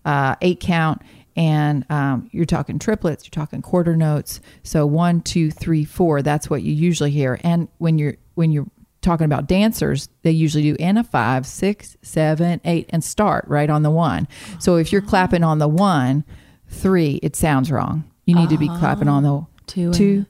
uh, 0.06 0.36
eight 0.42 0.60
count, 0.60 1.02
and 1.36 1.86
um, 1.90 2.30
you're 2.32 2.46
talking 2.46 2.78
triplets, 2.80 3.26
you're 3.26 3.32
talking 3.32 3.62
quarter 3.62 3.96
notes. 3.96 4.42
So 4.64 4.86
one, 4.86 5.22
two, 5.22 5.50
three, 5.50 5.86
four. 5.86 6.22
That's 6.22 6.50
what 6.50 6.62
you 6.62 6.74
usually 6.74 7.12
hear. 7.12 7.40
And 7.44 7.68
when 7.78 7.98
you're 7.98 8.16
when 8.36 8.52
you're 8.52 8.68
talking 9.02 9.26
about 9.26 9.48
dancers, 9.48 10.10
they 10.22 10.32
usually 10.32 10.64
do 10.64 10.76
in 10.80 10.98
a 10.98 11.04
five, 11.04 11.46
six, 11.46 11.98
seven, 12.02 12.62
eight, 12.66 12.90
and 12.90 13.04
start 13.04 13.46
right 13.48 13.70
on 13.70 13.84
the 13.84 13.92
one. 13.92 14.28
So 14.60 14.76
if 14.78 14.92
you're 14.92 15.02
clapping 15.02 15.44
on 15.44 15.60
the 15.60 15.68
one, 15.68 16.24
three, 16.68 17.20
it 17.24 17.36
sounds 17.36 17.72
wrong. 17.72 18.04
You 18.26 18.36
need 18.36 18.50
to 18.50 18.58
be 18.58 18.68
clapping 18.68 19.08
on 19.10 19.24
the 19.24 19.46
Two 19.68 19.88
and- 19.88 20.26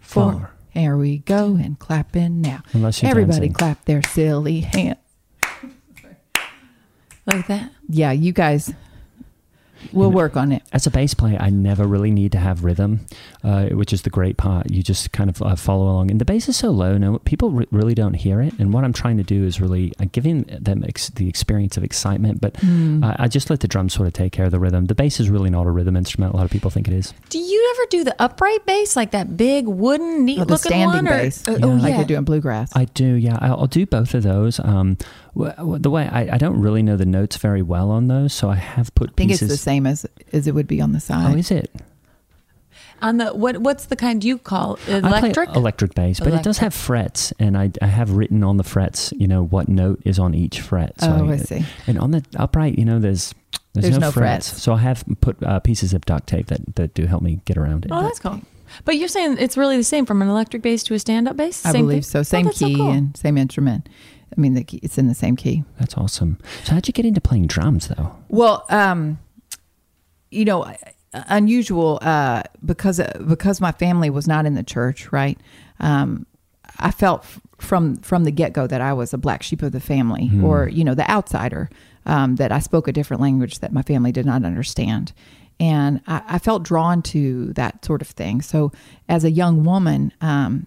four. 0.00 0.32
Four. 0.32 0.50
Here 0.78 0.96
we 0.96 1.18
go 1.18 1.56
and 1.56 1.76
clapping 1.78 2.40
now. 2.40 2.62
Unless 2.72 3.02
you're 3.02 3.10
Everybody 3.10 3.48
dancing. 3.48 3.52
clap 3.52 3.84
their 3.84 4.02
silly 4.02 4.60
hands. 4.60 4.98
Like 7.26 7.46
that? 7.48 7.70
Yeah, 7.90 8.12
you 8.12 8.32
guys, 8.32 8.72
we'll 9.92 10.10
work 10.10 10.36
on 10.36 10.52
it. 10.52 10.62
As 10.72 10.86
a 10.86 10.90
bass 10.90 11.14
player, 11.14 11.38
I 11.40 11.50
never 11.50 11.86
really 11.86 12.10
need 12.10 12.32
to 12.32 12.38
have 12.38 12.64
rhythm, 12.64 13.00
uh, 13.44 13.66
which 13.66 13.92
is 13.92 14.02
the 14.02 14.10
great 14.10 14.36
part. 14.36 14.70
You 14.70 14.82
just 14.82 15.12
kind 15.12 15.30
of 15.30 15.40
uh, 15.42 15.56
follow 15.56 15.84
along, 15.84 16.10
and 16.10 16.20
the 16.20 16.24
bass 16.24 16.48
is 16.48 16.56
so 16.56 16.70
low, 16.70 16.96
no 16.98 17.18
people 17.20 17.50
re- 17.50 17.66
really 17.70 17.94
don't 17.94 18.14
hear 18.14 18.40
it. 18.40 18.54
And 18.58 18.72
what 18.72 18.84
I'm 18.84 18.92
trying 18.92 19.16
to 19.18 19.22
do 19.22 19.44
is 19.44 19.60
really 19.60 19.92
uh, 20.00 20.06
giving 20.12 20.42
them 20.42 20.84
ex- 20.84 21.10
the 21.10 21.28
experience 21.28 21.76
of 21.76 21.84
excitement, 21.84 22.40
but 22.40 22.56
Hmm. 22.58 23.02
uh, 23.04 23.14
I 23.18 23.28
just 23.28 23.50
let 23.50 23.60
the 23.60 23.68
drums 23.68 23.92
sort 23.94 24.06
of 24.08 24.12
take 24.14 24.32
care 24.32 24.44
of 24.46 24.50
the 24.50 24.58
rhythm. 24.60 24.86
The 24.86 24.94
bass 24.94 25.20
is 25.20 25.30
really 25.30 25.50
not 25.50 25.66
a 25.66 25.70
rhythm 25.70 25.96
instrument. 25.96 26.32
A 26.34 26.36
lot 26.36 26.44
of 26.44 26.50
people 26.50 26.70
think 26.70 26.88
it 26.88 26.94
is. 26.94 27.14
Do 27.28 27.38
you 27.38 27.74
ever 27.76 27.86
do 27.90 28.04
the 28.04 28.14
upright 28.20 28.66
bass, 28.66 28.96
like 28.96 29.12
that 29.12 29.36
big 29.36 29.66
wooden, 29.66 30.24
neat 30.24 30.40
Oh, 30.40 30.44
the 30.44 30.52
looking 30.54 30.70
standing 30.70 30.88
one? 31.04 31.08
or- 31.08 31.10
bass, 31.10 31.46
uh, 31.46 31.52
yeah, 31.52 31.66
oh 31.66 31.68
like 31.70 31.90
yeah. 31.92 31.98
they 31.98 32.04
do 32.04 32.16
in 32.16 32.24
bluegrass. 32.24 32.70
I 32.74 32.86
do, 32.86 33.04
yeah. 33.14 33.38
I'll, 33.40 33.60
I'll 33.60 33.66
do 33.66 33.86
both 33.86 34.14
of 34.14 34.22
those. 34.22 34.58
Um, 34.60 34.96
w- 35.34 35.52
w- 35.56 35.78
the 35.78 35.90
way 35.90 36.08
I, 36.08 36.34
I 36.34 36.38
don't 36.38 36.60
really 36.60 36.82
know 36.82 36.96
the 36.96 37.06
notes 37.06 37.36
very 37.36 37.62
well 37.62 37.90
on 37.90 38.08
those, 38.08 38.32
so 38.32 38.48
I 38.50 38.56
have 38.56 38.94
put 38.94 39.10
I 39.10 39.12
think 39.14 39.30
pieces. 39.30 39.50
it's 39.50 39.60
the 39.60 39.62
same 39.62 39.86
as 39.86 40.06
as 40.32 40.46
it 40.46 40.54
would 40.54 40.66
be 40.68 40.80
on 40.80 40.92
the 40.92 41.00
side. 41.00 41.24
Oh, 41.26 41.30
side. 41.30 41.38
is 41.38 41.50
it? 41.50 41.70
On 43.00 43.18
the 43.18 43.28
what? 43.32 43.58
What's 43.58 43.86
the 43.86 43.94
kind 43.96 44.24
you 44.24 44.38
call 44.38 44.72
I 44.88 45.00
play 45.00 45.08
electric? 45.28 45.54
electric 45.54 45.94
bass, 45.94 46.18
but 46.18 46.34
it 46.34 46.42
does 46.42 46.58
have 46.58 46.74
frets, 46.74 47.32
and 47.38 47.56
I, 47.56 47.70
I 47.80 47.86
have 47.86 48.10
written 48.10 48.42
on 48.42 48.56
the 48.56 48.64
frets, 48.64 49.12
you 49.16 49.28
know, 49.28 49.44
what 49.44 49.68
note 49.68 50.00
is 50.04 50.18
on 50.18 50.34
each 50.34 50.60
fret. 50.60 50.94
oh, 51.02 51.30
I 51.30 51.36
see. 51.36 51.64
And 51.86 51.96
on 51.98 52.10
the 52.10 52.24
upright, 52.36 52.76
you 52.76 52.84
know, 52.84 52.98
there's 52.98 53.34
there's, 53.74 53.84
There's 53.84 53.98
no, 53.98 54.06
no 54.08 54.10
frets. 54.12 54.48
frets. 54.50 54.62
so 54.62 54.72
I 54.72 54.78
have 54.78 55.04
put 55.20 55.40
uh, 55.44 55.60
pieces 55.60 55.94
of 55.94 56.04
duct 56.06 56.26
tape 56.26 56.46
that, 56.48 56.74
that 56.74 56.94
do 56.94 57.06
help 57.06 57.22
me 57.22 57.40
get 57.44 57.56
around 57.56 57.84
it. 57.84 57.92
oh, 57.92 58.02
that's 58.02 58.18
cool. 58.18 58.40
But 58.84 58.96
you're 58.96 59.06
saying 59.08 59.36
it's 59.38 59.56
really 59.56 59.76
the 59.76 59.84
same 59.84 60.04
from 60.04 60.20
an 60.20 60.28
electric 60.28 60.62
bass 60.62 60.82
to 60.84 60.94
a 60.94 60.98
stand-up 60.98 61.36
bass? 61.36 61.64
I 61.64 61.72
believe 61.72 62.02
thing? 62.04 62.10
so. 62.10 62.18
Oh, 62.20 62.22
Same 62.24 62.50
so 62.52 62.66
key 62.66 62.74
cool. 62.74 62.90
and 62.90 63.16
same 63.16 63.38
instrument. 63.38 63.88
I 64.36 64.40
mean, 64.40 64.54
the 64.54 64.64
key, 64.64 64.80
it's 64.82 64.98
in 64.98 65.08
the 65.08 65.14
same 65.14 65.36
key. 65.36 65.64
That's 65.78 65.96
awesome. 65.96 66.38
So 66.64 66.74
how'd 66.74 66.86
you 66.86 66.92
get 66.92 67.04
into 67.04 67.20
playing 67.20 67.46
drums, 67.46 67.88
though? 67.88 68.14
Well, 68.28 68.64
um, 68.68 69.18
you 70.30 70.44
know, 70.44 70.72
unusual 71.12 71.98
uh, 72.02 72.42
because 72.64 73.00
because 73.26 73.60
my 73.60 73.72
family 73.72 74.10
was 74.10 74.26
not 74.28 74.46
in 74.46 74.54
the 74.54 74.62
church, 74.62 75.10
right? 75.12 75.38
Um, 75.80 76.26
I 76.78 76.90
felt 76.90 77.24
from 77.58 77.96
from 77.98 78.24
the 78.24 78.30
get 78.30 78.52
go 78.52 78.66
that 78.66 78.80
I 78.80 78.92
was 78.92 79.12
a 79.12 79.18
black 79.18 79.42
sheep 79.42 79.62
of 79.62 79.72
the 79.72 79.80
family, 79.80 80.30
or 80.42 80.68
you 80.68 80.84
know, 80.84 80.94
the 80.94 81.08
outsider. 81.10 81.70
Um, 82.06 82.36
that 82.36 82.50
I 82.52 82.58
spoke 82.60 82.88
a 82.88 82.92
different 82.92 83.20
language 83.20 83.58
that 83.58 83.70
my 83.70 83.82
family 83.82 84.12
did 84.12 84.24
not 84.24 84.42
understand, 84.42 85.12
and 85.60 86.00
I, 86.06 86.22
I 86.26 86.38
felt 86.38 86.62
drawn 86.62 87.02
to 87.02 87.52
that 87.52 87.84
sort 87.84 88.00
of 88.00 88.08
thing. 88.08 88.40
So, 88.40 88.72
as 89.10 89.24
a 89.24 89.30
young 89.30 89.62
woman, 89.62 90.14
um, 90.22 90.66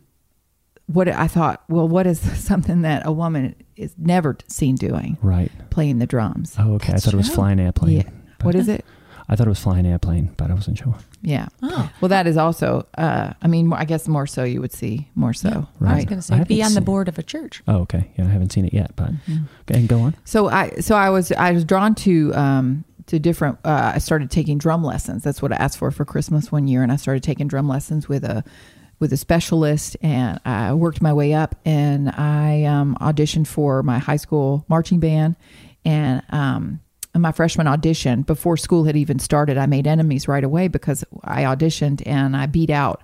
what 0.94 1.08
I 1.08 1.28
thought, 1.28 1.64
well, 1.70 1.88
what 1.88 2.08
is 2.08 2.20
something 2.44 2.82
that 2.82 3.06
a 3.06 3.12
woman 3.12 3.56
is 3.76 3.96
never 3.98 4.38
seen 4.48 4.76
doing? 4.76 5.18
Right. 5.22 5.52
Playing 5.70 6.00
the 6.00 6.08
drums. 6.08 6.56
Oh, 6.60 6.74
okay. 6.76 6.92
That's 6.94 7.04
I 7.08 7.12
thought 7.12 7.14
it 7.16 7.18
was 7.18 7.30
flying 7.30 7.60
airplane. 7.60 7.98
Yeah. 7.98 8.10
What 8.42 8.56
is 8.56 8.68
it? 8.68 8.84
I 9.30 9.36
thought 9.36 9.48
it 9.48 9.52
was 9.52 9.60
flying 9.60 9.86
airplane, 9.86 10.34
but 10.36 10.52
I 10.52 10.54
wasn't 10.54 10.78
sure. 10.80 10.96
Yeah. 11.22 11.48
Oh. 11.62 11.90
Well, 12.02 12.10
that 12.10 12.28
is 12.28 12.36
also. 12.36 12.86
Uh, 12.98 13.32
I 13.42 13.48
mean, 13.48 13.72
I 13.72 13.86
guess 13.86 14.08
more 14.10 14.28
so 14.28 14.44
you 14.44 14.60
would 14.60 14.74
see 14.74 15.10
more 15.16 15.32
so, 15.32 15.50
right 15.50 15.92
I 15.92 15.96
was 15.96 16.00
right? 16.00 16.08
going 16.08 16.20
to 16.20 16.22
say, 16.22 16.34
haven't 16.36 16.48
be 16.50 16.62
on 16.62 16.72
the 16.72 16.76
seen- 16.76 16.84
board 16.84 17.08
of 17.08 17.18
a 17.18 17.24
church. 17.24 17.64
Oh, 17.68 17.78
okay. 17.82 18.12
Yeah, 18.18 18.26
I 18.26 18.28
haven't 18.30 18.52
seen 18.52 18.66
it 18.66 18.74
yet, 18.74 18.94
but 18.98 19.10
okay, 19.70 19.80
and 19.80 19.88
go 19.88 20.02
on. 20.02 20.16
So 20.26 20.50
I, 20.50 20.72
so 20.82 20.96
I 20.96 21.10
was, 21.12 21.32
I 21.32 21.52
was 21.52 21.64
drawn 21.64 21.96
to, 21.96 22.34
um, 22.36 22.84
to 23.06 23.20
different. 23.20 23.60
Uh, 23.64 23.94
I 23.96 24.00
started 24.00 24.32
taking 24.32 24.58
drum 24.58 24.84
lessons. 24.84 25.24
That's 25.24 25.42
what 25.42 25.54
I 25.54 25.56
asked 25.56 25.78
for 25.78 25.92
for 25.92 26.04
Christmas 26.04 26.52
one 26.52 26.68
year, 26.68 26.84
and 26.84 26.92
I 26.92 26.98
started 26.98 27.24
taking 27.24 27.48
drum 27.48 27.70
lessons 27.70 28.10
with 28.10 28.26
a, 28.26 28.44
with 29.02 29.12
a 29.12 29.18
specialist, 29.18 29.98
and 30.02 30.40
I 30.46 30.74
worked 30.74 31.02
my 31.02 31.12
way 31.12 31.34
up, 31.34 31.56
and 31.66 32.10
I 32.12 32.64
um, 32.64 32.96
auditioned 33.02 33.48
for 33.48 33.84
my 33.84 33.98
high 34.00 34.16
school 34.16 34.64
marching 34.70 35.00
band, 35.02 35.36
and 35.84 36.22
um, 36.30 36.80
in 37.14 37.20
my 37.22 37.32
freshman 37.34 37.68
audition 37.68 38.22
before 38.22 38.56
school 38.56 38.86
had 38.86 38.96
even 38.96 39.20
started, 39.20 39.58
I 39.58 39.66
made 39.66 39.88
enemies 39.88 40.28
right 40.30 40.44
away 40.44 40.70
because 40.70 41.04
I 41.24 41.44
auditioned 41.44 42.02
and 42.06 42.38
I 42.38 42.46
beat 42.46 42.70
out 42.70 43.02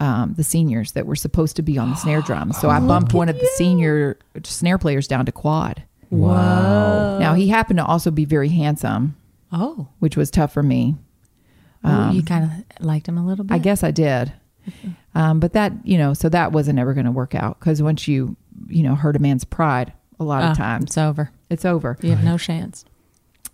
um, 0.00 0.32
the 0.36 0.44
seniors 0.44 0.92
that 0.92 1.04
were 1.06 1.16
supposed 1.16 1.56
to 1.56 1.62
be 1.62 1.76
on 1.76 1.90
the 1.90 1.96
snare 1.96 2.22
drum. 2.26 2.52
So 2.52 2.70
I 2.70 2.80
bumped 2.80 3.12
one 3.12 3.28
of 3.28 3.38
the 3.38 3.46
senior 3.56 4.16
snare 4.44 4.78
players 4.78 5.06
down 5.06 5.26
to 5.26 5.32
quad. 5.32 5.82
Wow. 6.10 7.18
Now 7.18 7.34
he 7.34 7.48
happened 7.48 7.78
to 7.78 7.84
also 7.84 8.10
be 8.10 8.24
very 8.24 8.48
handsome, 8.48 9.16
Oh. 9.52 9.88
which 9.98 10.16
was 10.16 10.30
tough 10.30 10.52
for 10.54 10.62
me. 10.62 10.96
Oh, 11.84 12.12
you 12.12 12.22
kind 12.22 12.44
of 12.78 12.86
liked 12.86 13.08
him 13.08 13.18
a 13.18 13.26
little 13.26 13.44
bit? 13.44 13.52
Um, 13.52 13.56
I 13.56 13.58
guess 13.58 13.82
I 13.82 13.90
did. 13.90 14.32
Um, 15.14 15.40
but 15.40 15.52
that, 15.52 15.74
you 15.84 15.98
know, 15.98 16.14
so 16.14 16.30
that 16.30 16.52
wasn't 16.52 16.78
ever 16.78 16.94
going 16.94 17.04
to 17.04 17.12
work 17.12 17.34
out 17.34 17.58
because 17.60 17.82
once 17.82 18.08
you, 18.08 18.34
you 18.68 18.82
know, 18.82 18.94
hurt 18.94 19.14
a 19.14 19.18
man's 19.18 19.44
pride, 19.44 19.92
a 20.18 20.24
lot 20.24 20.42
of 20.42 20.56
times 20.56 20.84
It's 20.84 20.96
over. 20.96 21.30
it's 21.50 21.66
over. 21.66 21.98
You 22.00 22.12
have 22.12 22.24
no 22.24 22.38
chance. 22.38 22.86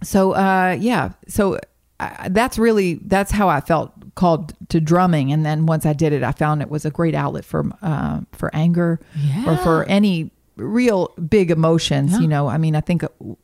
So, 0.04 0.34
uh, 0.34 0.76
yeah, 0.78 1.14
so 1.26 1.58
I, 1.98 2.28
that's 2.30 2.58
really 2.58 2.94
that's 3.04 3.32
how 3.32 3.48
I 3.48 3.60
felt 3.60 3.92
called 4.14 4.54
to 4.68 4.80
drumming. 4.80 5.32
And 5.32 5.44
then 5.44 5.66
once 5.66 5.84
I 5.84 5.94
did 5.94 6.12
it, 6.12 6.22
I 6.22 6.30
found 6.30 6.62
it 6.62 6.70
was 6.70 6.84
a 6.84 6.90
great 6.90 7.16
outlet 7.16 7.44
for 7.44 7.68
uh, 7.82 8.20
for 8.30 8.54
anger 8.54 9.00
or 9.44 9.56
for 9.56 9.82
any 9.86 10.30
real 10.54 11.08
big 11.28 11.50
emotions. 11.50 12.12
Yeah. 12.12 12.20
You 12.20 12.28
know, 12.28 12.46
I 12.46 12.58
mean, 12.58 12.76
I 12.76 12.80
think 12.82 13.02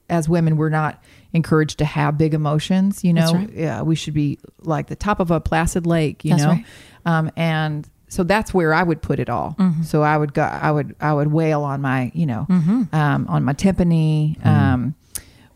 as 0.08 0.28
women, 0.28 0.56
we're 0.56 0.68
not 0.68 1.02
encouraged 1.34 1.78
to 1.78 1.84
have 1.84 2.16
big 2.16 2.32
emotions. 2.32 3.04
You 3.04 3.12
know, 3.12 3.32
right. 3.32 3.50
yeah, 3.52 3.82
we 3.82 3.94
should 3.96 4.14
be 4.14 4.38
like 4.60 4.86
the 4.86 4.96
top 4.96 5.20
of 5.20 5.30
a 5.30 5.40
placid 5.40 5.86
lake. 5.86 6.24
You 6.24 6.30
That's 6.30 6.42
know, 6.44 6.48
right. 6.50 6.64
um, 7.04 7.30
and 7.36 7.86
so 8.08 8.22
that's 8.22 8.54
where 8.54 8.72
I 8.72 8.82
would 8.82 9.02
put 9.02 9.18
it 9.18 9.28
all. 9.28 9.56
Mm-hmm. 9.58 9.82
So 9.82 10.02
I 10.02 10.16
would 10.16 10.32
go, 10.32 10.42
I 10.44 10.70
would, 10.70 10.94
I 11.00 11.12
would 11.12 11.32
wail 11.32 11.62
on 11.62 11.82
my, 11.82 12.12
you 12.14 12.26
know, 12.26 12.46
um, 12.48 13.26
on 13.28 13.42
my 13.44 13.52
timpani, 13.54 14.44
um, 14.46 14.94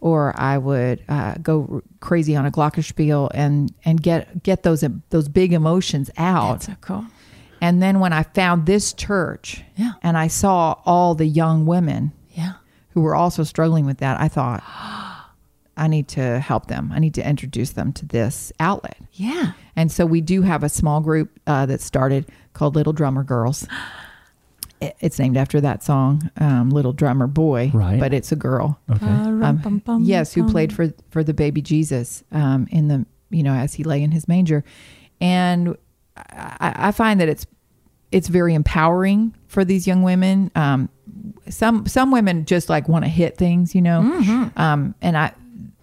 or 0.00 0.34
I 0.38 0.58
would 0.58 1.02
uh, 1.08 1.34
go 1.40 1.82
crazy 2.00 2.34
on 2.36 2.46
a 2.46 2.50
glockenspiel 2.50 3.30
and 3.34 3.72
and 3.84 4.02
get 4.02 4.42
get 4.42 4.62
those 4.64 4.84
those 5.10 5.28
big 5.28 5.52
emotions 5.52 6.10
out. 6.18 6.52
That's 6.60 6.66
so 6.66 6.76
cool. 6.80 7.06
And 7.60 7.82
then 7.82 7.98
when 7.98 8.12
I 8.12 8.22
found 8.22 8.66
this 8.66 8.92
church, 8.92 9.64
Yeah. 9.76 9.92
and 10.02 10.16
I 10.16 10.28
saw 10.28 10.76
all 10.84 11.16
the 11.16 11.26
young 11.26 11.66
women 11.66 12.12
Yeah. 12.30 12.52
who 12.90 13.00
were 13.00 13.16
also 13.16 13.42
struggling 13.42 13.84
with 13.86 13.98
that, 13.98 14.20
I 14.20 14.28
thought. 14.28 14.62
I 15.78 15.86
need 15.86 16.08
to 16.08 16.40
help 16.40 16.66
them. 16.66 16.90
I 16.92 16.98
need 16.98 17.14
to 17.14 17.26
introduce 17.26 17.70
them 17.70 17.92
to 17.94 18.06
this 18.06 18.52
outlet. 18.60 18.98
Yeah. 19.12 19.52
And 19.76 19.90
so 19.90 20.04
we 20.04 20.20
do 20.20 20.42
have 20.42 20.62
a 20.62 20.68
small 20.68 21.00
group 21.00 21.38
uh, 21.46 21.66
that 21.66 21.80
started 21.80 22.26
called 22.52 22.74
Little 22.74 22.92
Drummer 22.92 23.22
Girls. 23.22 23.66
it's 24.80 25.18
named 25.18 25.36
after 25.36 25.60
that 25.60 25.82
song, 25.82 26.30
um, 26.38 26.70
"Little 26.70 26.92
Drummer 26.92 27.26
Boy," 27.26 27.70
Right. 27.74 27.98
But 27.98 28.12
it's 28.12 28.32
a 28.32 28.36
girl. 28.36 28.78
Okay. 28.90 29.06
Um, 29.06 30.02
yes, 30.02 30.32
who 30.34 30.48
played 30.48 30.72
for 30.72 30.92
for 31.10 31.24
the 31.24 31.34
baby 31.34 31.62
Jesus 31.62 32.22
um, 32.32 32.68
in 32.70 32.88
the 32.88 33.06
you 33.30 33.42
know 33.42 33.54
as 33.54 33.74
he 33.74 33.84
lay 33.84 34.02
in 34.02 34.10
his 34.10 34.28
manger, 34.28 34.64
and 35.20 35.76
I, 36.16 36.74
I 36.76 36.92
find 36.92 37.20
that 37.20 37.28
it's 37.28 37.46
it's 38.10 38.28
very 38.28 38.54
empowering 38.54 39.34
for 39.48 39.64
these 39.64 39.86
young 39.86 40.02
women. 40.02 40.50
Um, 40.54 40.88
some 41.48 41.86
some 41.86 42.10
women 42.10 42.44
just 42.44 42.68
like 42.68 42.88
want 42.88 43.04
to 43.04 43.08
hit 43.08 43.36
things, 43.36 43.74
you 43.74 43.82
know, 43.82 44.00
um, 44.56 44.94
and 45.02 45.16
I 45.16 45.32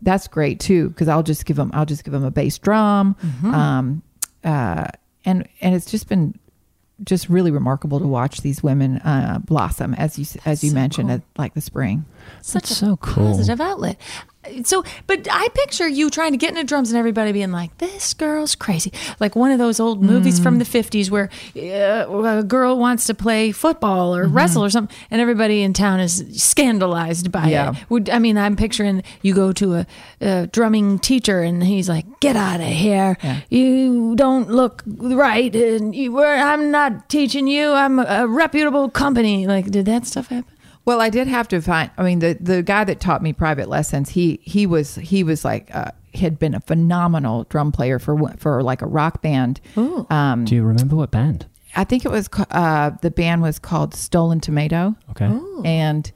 that's 0.06 0.28
great 0.28 0.60
too 0.62 0.90
because 0.90 1.10
I'll 1.10 1.24
just 1.24 1.46
give 1.46 1.58
them 1.58 1.72
I'll 1.74 1.86
just 1.86 2.04
give 2.06 2.14
them 2.14 2.24
a 2.24 2.32
bass 2.32 2.58
drum, 2.58 3.16
um, 3.44 4.02
uh, 4.44 4.88
and 5.26 5.48
and 5.60 5.76
it's 5.76 5.92
just 5.92 6.08
been 6.08 6.40
just 7.04 7.28
really 7.28 7.52
remarkable 7.52 8.00
to 8.00 8.08
watch 8.08 8.40
these 8.42 8.64
women 8.64 9.00
uh, 9.00 9.40
blossom 9.44 9.94
as 9.96 10.18
you 10.18 10.26
as 10.46 10.64
you 10.64 10.70
so 10.70 10.76
mentioned 10.76 11.10
cool. 11.10 11.16
at 11.16 11.22
like 11.38 11.54
the 11.54 11.62
spring. 11.62 12.06
Such 12.42 12.64
That's 12.64 12.72
a 12.72 12.76
so 12.76 12.98
cool. 12.98 13.26
positive 13.26 13.60
outlet. 13.60 14.00
So, 14.64 14.84
but 15.08 15.28
I 15.32 15.48
picture 15.54 15.88
you 15.88 16.10
trying 16.10 16.32
to 16.32 16.38
get 16.38 16.50
into 16.52 16.64
drums 16.64 16.92
and 16.92 16.98
everybody 16.98 17.32
being 17.32 17.52
like, 17.52 17.78
"This 17.80 18.14
girl's 18.14 18.56
crazy," 18.56 18.92
like 19.20 19.36
one 19.36 19.52
of 19.52 19.58
those 19.60 19.80
old 19.80 20.04
movies 20.04 20.40
from 20.40 20.60
the 20.60 20.66
'50s 20.66 21.10
where 21.10 21.30
uh, 21.56 22.40
a 22.40 22.44
girl 22.44 22.78
wants 22.78 23.06
to 23.08 23.14
play 23.14 23.52
football 23.52 24.16
or 24.16 24.28
wrestle 24.28 24.64
or 24.64 24.70
something, 24.70 24.96
and 25.12 25.22
everybody 25.22 25.62
in 25.64 25.74
town 25.74 26.00
is 26.00 26.24
scandalized 26.34 27.32
by 27.32 27.50
Yeah. 27.50 27.72
it. 27.72 27.78
Would 27.90 28.10
I 28.10 28.20
mean, 28.20 28.38
I'm 28.38 28.56
picturing 28.56 29.04
you 29.22 29.34
go 29.34 29.52
to 29.54 29.76
a, 29.76 29.88
a 30.22 30.48
drumming 30.48 31.00
teacher 31.00 31.42
and 31.42 31.64
he's 31.64 31.90
like, 31.90 32.06
"Get 32.20 32.36
out 32.36 32.60
of 32.60 32.68
here! 32.68 33.18
Yeah. 33.24 33.42
You 33.50 34.16
don't 34.16 34.50
look 34.50 34.84
right, 34.86 35.54
and 35.56 35.96
you, 35.96 36.12
we're, 36.14 36.36
I'm 36.36 36.72
not 36.72 37.10
teaching 37.10 37.48
you. 37.48 37.72
I'm 37.72 38.00
a, 38.00 38.04
a 38.24 38.28
reputable 38.28 38.90
company." 38.90 39.48
Like, 39.48 39.72
did 39.72 39.86
that 39.86 40.06
stuff 40.06 40.28
happen? 40.28 40.52
Well, 40.86 41.02
I 41.02 41.10
did 41.10 41.28
have 41.28 41.48
to 41.50 41.62
find. 41.62 41.90
I 41.98 42.04
mean, 42.04 42.20
the 42.20 42.38
the 42.40 42.62
guy 42.64 42.84
that 42.84 43.00
taught 43.00 43.22
me 43.24 43.34
private 43.34 43.68
lessons, 43.70 44.10
he 44.10 44.40
he 44.44 44.66
was 44.68 44.96
he 44.96 45.24
was 45.24 45.44
like 45.44 45.74
uh, 45.76 45.92
had 46.14 46.38
been 46.40 46.54
a 46.54 46.60
phenomenal 46.62 47.46
drum 47.46 47.72
player 47.72 47.98
for 48.00 48.18
for 48.38 48.62
like 48.64 48.82
a 48.82 48.88
rock 48.88 49.22
band. 49.22 49.60
Ooh. 49.78 50.06
Um, 50.10 50.46
Do 50.46 50.56
you 50.56 50.64
remember 50.64 50.96
what 50.96 51.12
band? 51.12 51.48
I 51.76 51.84
think 51.84 52.06
it 52.06 52.10
was 52.12 52.30
uh, 52.52 52.92
the 53.02 53.12
band 53.12 53.42
was 53.42 53.60
called 53.60 53.94
Stolen 53.96 54.40
Tomato, 54.40 54.96
Okay. 55.12 55.30
and 55.66 56.12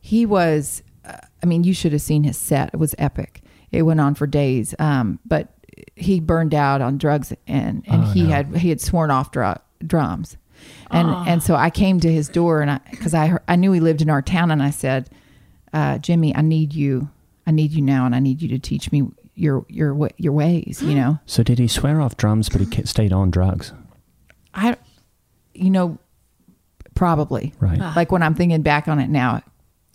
he 0.00 0.26
was. 0.26 0.82
Uh, 1.04 1.16
I 1.42 1.46
mean, 1.46 1.64
you 1.64 1.74
should 1.74 1.92
have 1.92 2.02
seen 2.02 2.22
his 2.22 2.36
set. 2.36 2.70
It 2.72 2.76
was 2.76 2.94
epic. 2.98 3.42
It 3.72 3.82
went 3.82 4.00
on 4.00 4.14
for 4.14 4.26
days. 4.28 4.74
Um, 4.78 5.18
but 5.24 5.48
he 5.96 6.20
burned 6.20 6.54
out 6.54 6.80
on 6.82 6.98
drugs, 6.98 7.32
and 7.48 7.82
and 7.88 8.04
Oh, 8.04 8.06
he 8.12 8.24
no. 8.24 8.28
had 8.28 8.56
he 8.58 8.68
had 8.68 8.80
sworn 8.80 9.10
off 9.10 9.32
dr- 9.32 9.58
drums, 9.84 10.36
and 10.92 11.28
and 11.28 11.42
so 11.42 11.54
I 11.54 11.70
came 11.70 12.00
to 12.00 12.12
his 12.12 12.28
door, 12.28 12.60
and 12.62 12.70
I 12.70 12.80
because 12.90 13.14
I 13.14 13.38
I 13.48 13.56
knew 13.56 13.72
he 13.72 13.80
lived 13.80 14.02
in 14.02 14.10
our 14.10 14.22
town, 14.22 14.50
and 14.50 14.62
I 14.62 14.70
said, 14.70 15.08
uh, 15.72 15.98
Jimmy, 15.98 16.34
I 16.34 16.42
need 16.42 16.74
you. 16.74 17.10
I 17.46 17.50
need 17.50 17.72
you 17.72 17.82
now, 17.82 18.06
and 18.06 18.14
I 18.14 18.20
need 18.20 18.40
you 18.42 18.48
to 18.48 18.58
teach 18.58 18.92
me 18.92 19.04
your 19.34 19.64
your 19.68 20.10
your 20.16 20.32
ways. 20.32 20.82
You 20.82 20.94
know. 20.94 21.18
So 21.26 21.42
did 21.42 21.58
he 21.58 21.66
swear 21.68 22.00
off 22.00 22.16
drums, 22.16 22.48
but 22.48 22.60
he 22.60 22.82
stayed 22.84 23.12
on 23.12 23.30
drugs? 23.30 23.72
I, 24.54 24.76
you 25.54 25.70
know, 25.70 25.98
probably. 26.94 27.54
Right. 27.58 27.78
Like 27.96 28.12
when 28.12 28.22
I'm 28.22 28.34
thinking 28.34 28.62
back 28.62 28.86
on 28.88 28.98
it 28.98 29.08
now, 29.08 29.42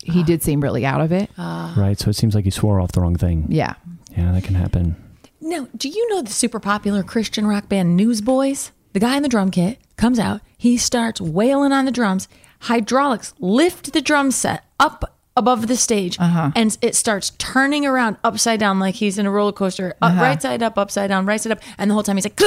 he 0.02 0.22
did 0.24 0.42
seem 0.42 0.60
really 0.60 0.84
out 0.84 1.00
of 1.00 1.12
it. 1.12 1.30
Right. 1.38 1.98
So 1.98 2.10
it 2.10 2.14
seems 2.16 2.34
like 2.34 2.44
he 2.44 2.50
swore 2.50 2.80
off 2.80 2.92
the 2.92 3.00
wrong 3.00 3.16
thing. 3.16 3.46
yeah. 3.48 3.74
Yeah, 4.16 4.32
that 4.32 4.42
can 4.42 4.56
happen. 4.56 4.96
Now, 5.40 5.68
do 5.76 5.88
you 5.88 6.08
know 6.10 6.22
the 6.22 6.32
super 6.32 6.58
popular 6.58 7.04
Christian 7.04 7.46
rock 7.46 7.68
band 7.68 7.96
Newsboys? 7.96 8.72
The 8.92 9.00
guy 9.00 9.16
in 9.16 9.22
the 9.22 9.28
drum 9.28 9.50
kit 9.50 9.78
comes 9.96 10.18
out, 10.18 10.40
he 10.56 10.76
starts 10.76 11.20
wailing 11.20 11.72
on 11.72 11.84
the 11.84 11.90
drums. 11.92 12.28
Hydraulics 12.62 13.34
lift 13.38 13.92
the 13.92 14.00
drum 14.00 14.30
set 14.30 14.64
up 14.80 15.16
above 15.36 15.68
the 15.68 15.76
stage, 15.76 16.16
and 16.20 16.76
it 16.82 16.96
starts 16.96 17.30
turning 17.38 17.86
around 17.86 18.16
upside 18.24 18.58
down 18.58 18.80
like 18.80 18.96
he's 18.96 19.18
in 19.18 19.26
a 19.26 19.30
roller 19.30 19.52
coaster, 19.52 19.94
up, 20.02 20.16
right 20.20 20.42
side 20.42 20.62
up, 20.64 20.76
upside 20.76 21.08
down, 21.10 21.26
right 21.26 21.40
side 21.40 21.52
up, 21.52 21.60
and 21.78 21.88
the 21.90 21.94
whole 21.94 22.02
time 22.02 22.16
he's 22.16 22.24
like, 22.24 22.40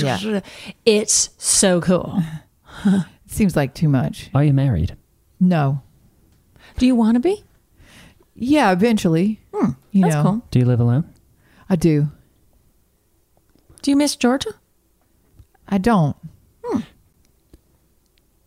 Yeah. 0.00 0.40
it's 0.84 1.30
so 1.38 1.80
cool. 1.80 2.22
It 2.84 3.04
seems 3.26 3.56
like 3.56 3.74
too 3.74 3.88
much. 3.88 4.30
Are 4.34 4.44
you 4.44 4.52
married? 4.52 4.96
No. 5.40 5.82
Do 6.78 6.86
you 6.86 6.94
want 6.94 7.16
to 7.16 7.20
be? 7.20 7.42
Yeah, 8.36 8.70
eventually. 8.70 9.40
you 9.52 9.58
Hmm, 9.60 10.00
That's 10.00 10.14
know, 10.14 10.22
cool. 10.22 10.42
Do 10.52 10.58
you 10.60 10.64
live 10.66 10.78
alone? 10.80 11.12
I 11.68 11.74
do. 11.76 12.08
Do 13.82 13.90
you 13.90 13.96
miss 13.96 14.14
Georgia? 14.14 14.50
I 15.68 15.78
don't. 15.78 16.16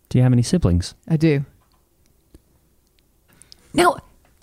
Do 0.10 0.18
you 0.18 0.24
have 0.24 0.32
any 0.32 0.42
siblings? 0.44 0.96
I 1.10 1.18
do. 1.18 1.44
Now, 3.74 3.98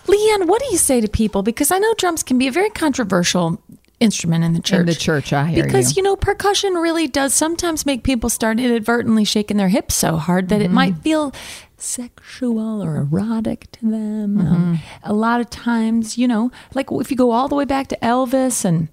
Lee 0.07 0.31
Anne, 0.33 0.47
what 0.47 0.61
do 0.61 0.67
you 0.71 0.77
say 0.77 1.01
to 1.01 1.07
people? 1.07 1.41
Because 1.41 1.71
I 1.71 1.79
know 1.79 1.93
drums 1.95 2.21
can 2.23 2.37
be 2.37 2.47
a 2.47 2.51
very 2.51 2.69
controversial 2.69 3.61
instrument 3.99 4.43
in 4.43 4.53
the 4.53 4.59
church. 4.59 4.81
In 4.81 4.85
the 4.85 4.93
church, 4.93 5.33
I 5.33 5.47
hear 5.47 5.63
because 5.63 5.95
you. 5.95 6.01
you 6.01 6.03
know 6.03 6.15
percussion 6.15 6.73
really 6.75 7.07
does 7.07 7.33
sometimes 7.33 7.85
make 7.85 8.03
people 8.03 8.29
start 8.29 8.59
inadvertently 8.59 9.23
shaking 9.23 9.57
their 9.57 9.69
hips 9.69 9.95
so 9.95 10.17
hard 10.17 10.49
that 10.49 10.61
it 10.61 10.65
Mm-hmm. 10.65 10.73
might 10.75 10.97
feel 10.97 11.33
sexual 11.77 12.83
or 12.83 12.97
erotic 12.97 13.71
to 13.71 13.81
them. 13.89 14.37
Mm-hmm. 14.37 14.47
Um, 14.47 14.79
a 15.03 15.13
lot 15.13 15.41
of 15.41 15.49
times, 15.49 16.17
you 16.17 16.27
know, 16.27 16.51
like 16.73 16.87
if 16.91 17.09
you 17.09 17.17
go 17.17 17.31
all 17.31 17.47
the 17.47 17.55
way 17.55 17.65
back 17.65 17.87
to 17.87 17.97
Elvis 18.03 18.63
and 18.65 18.89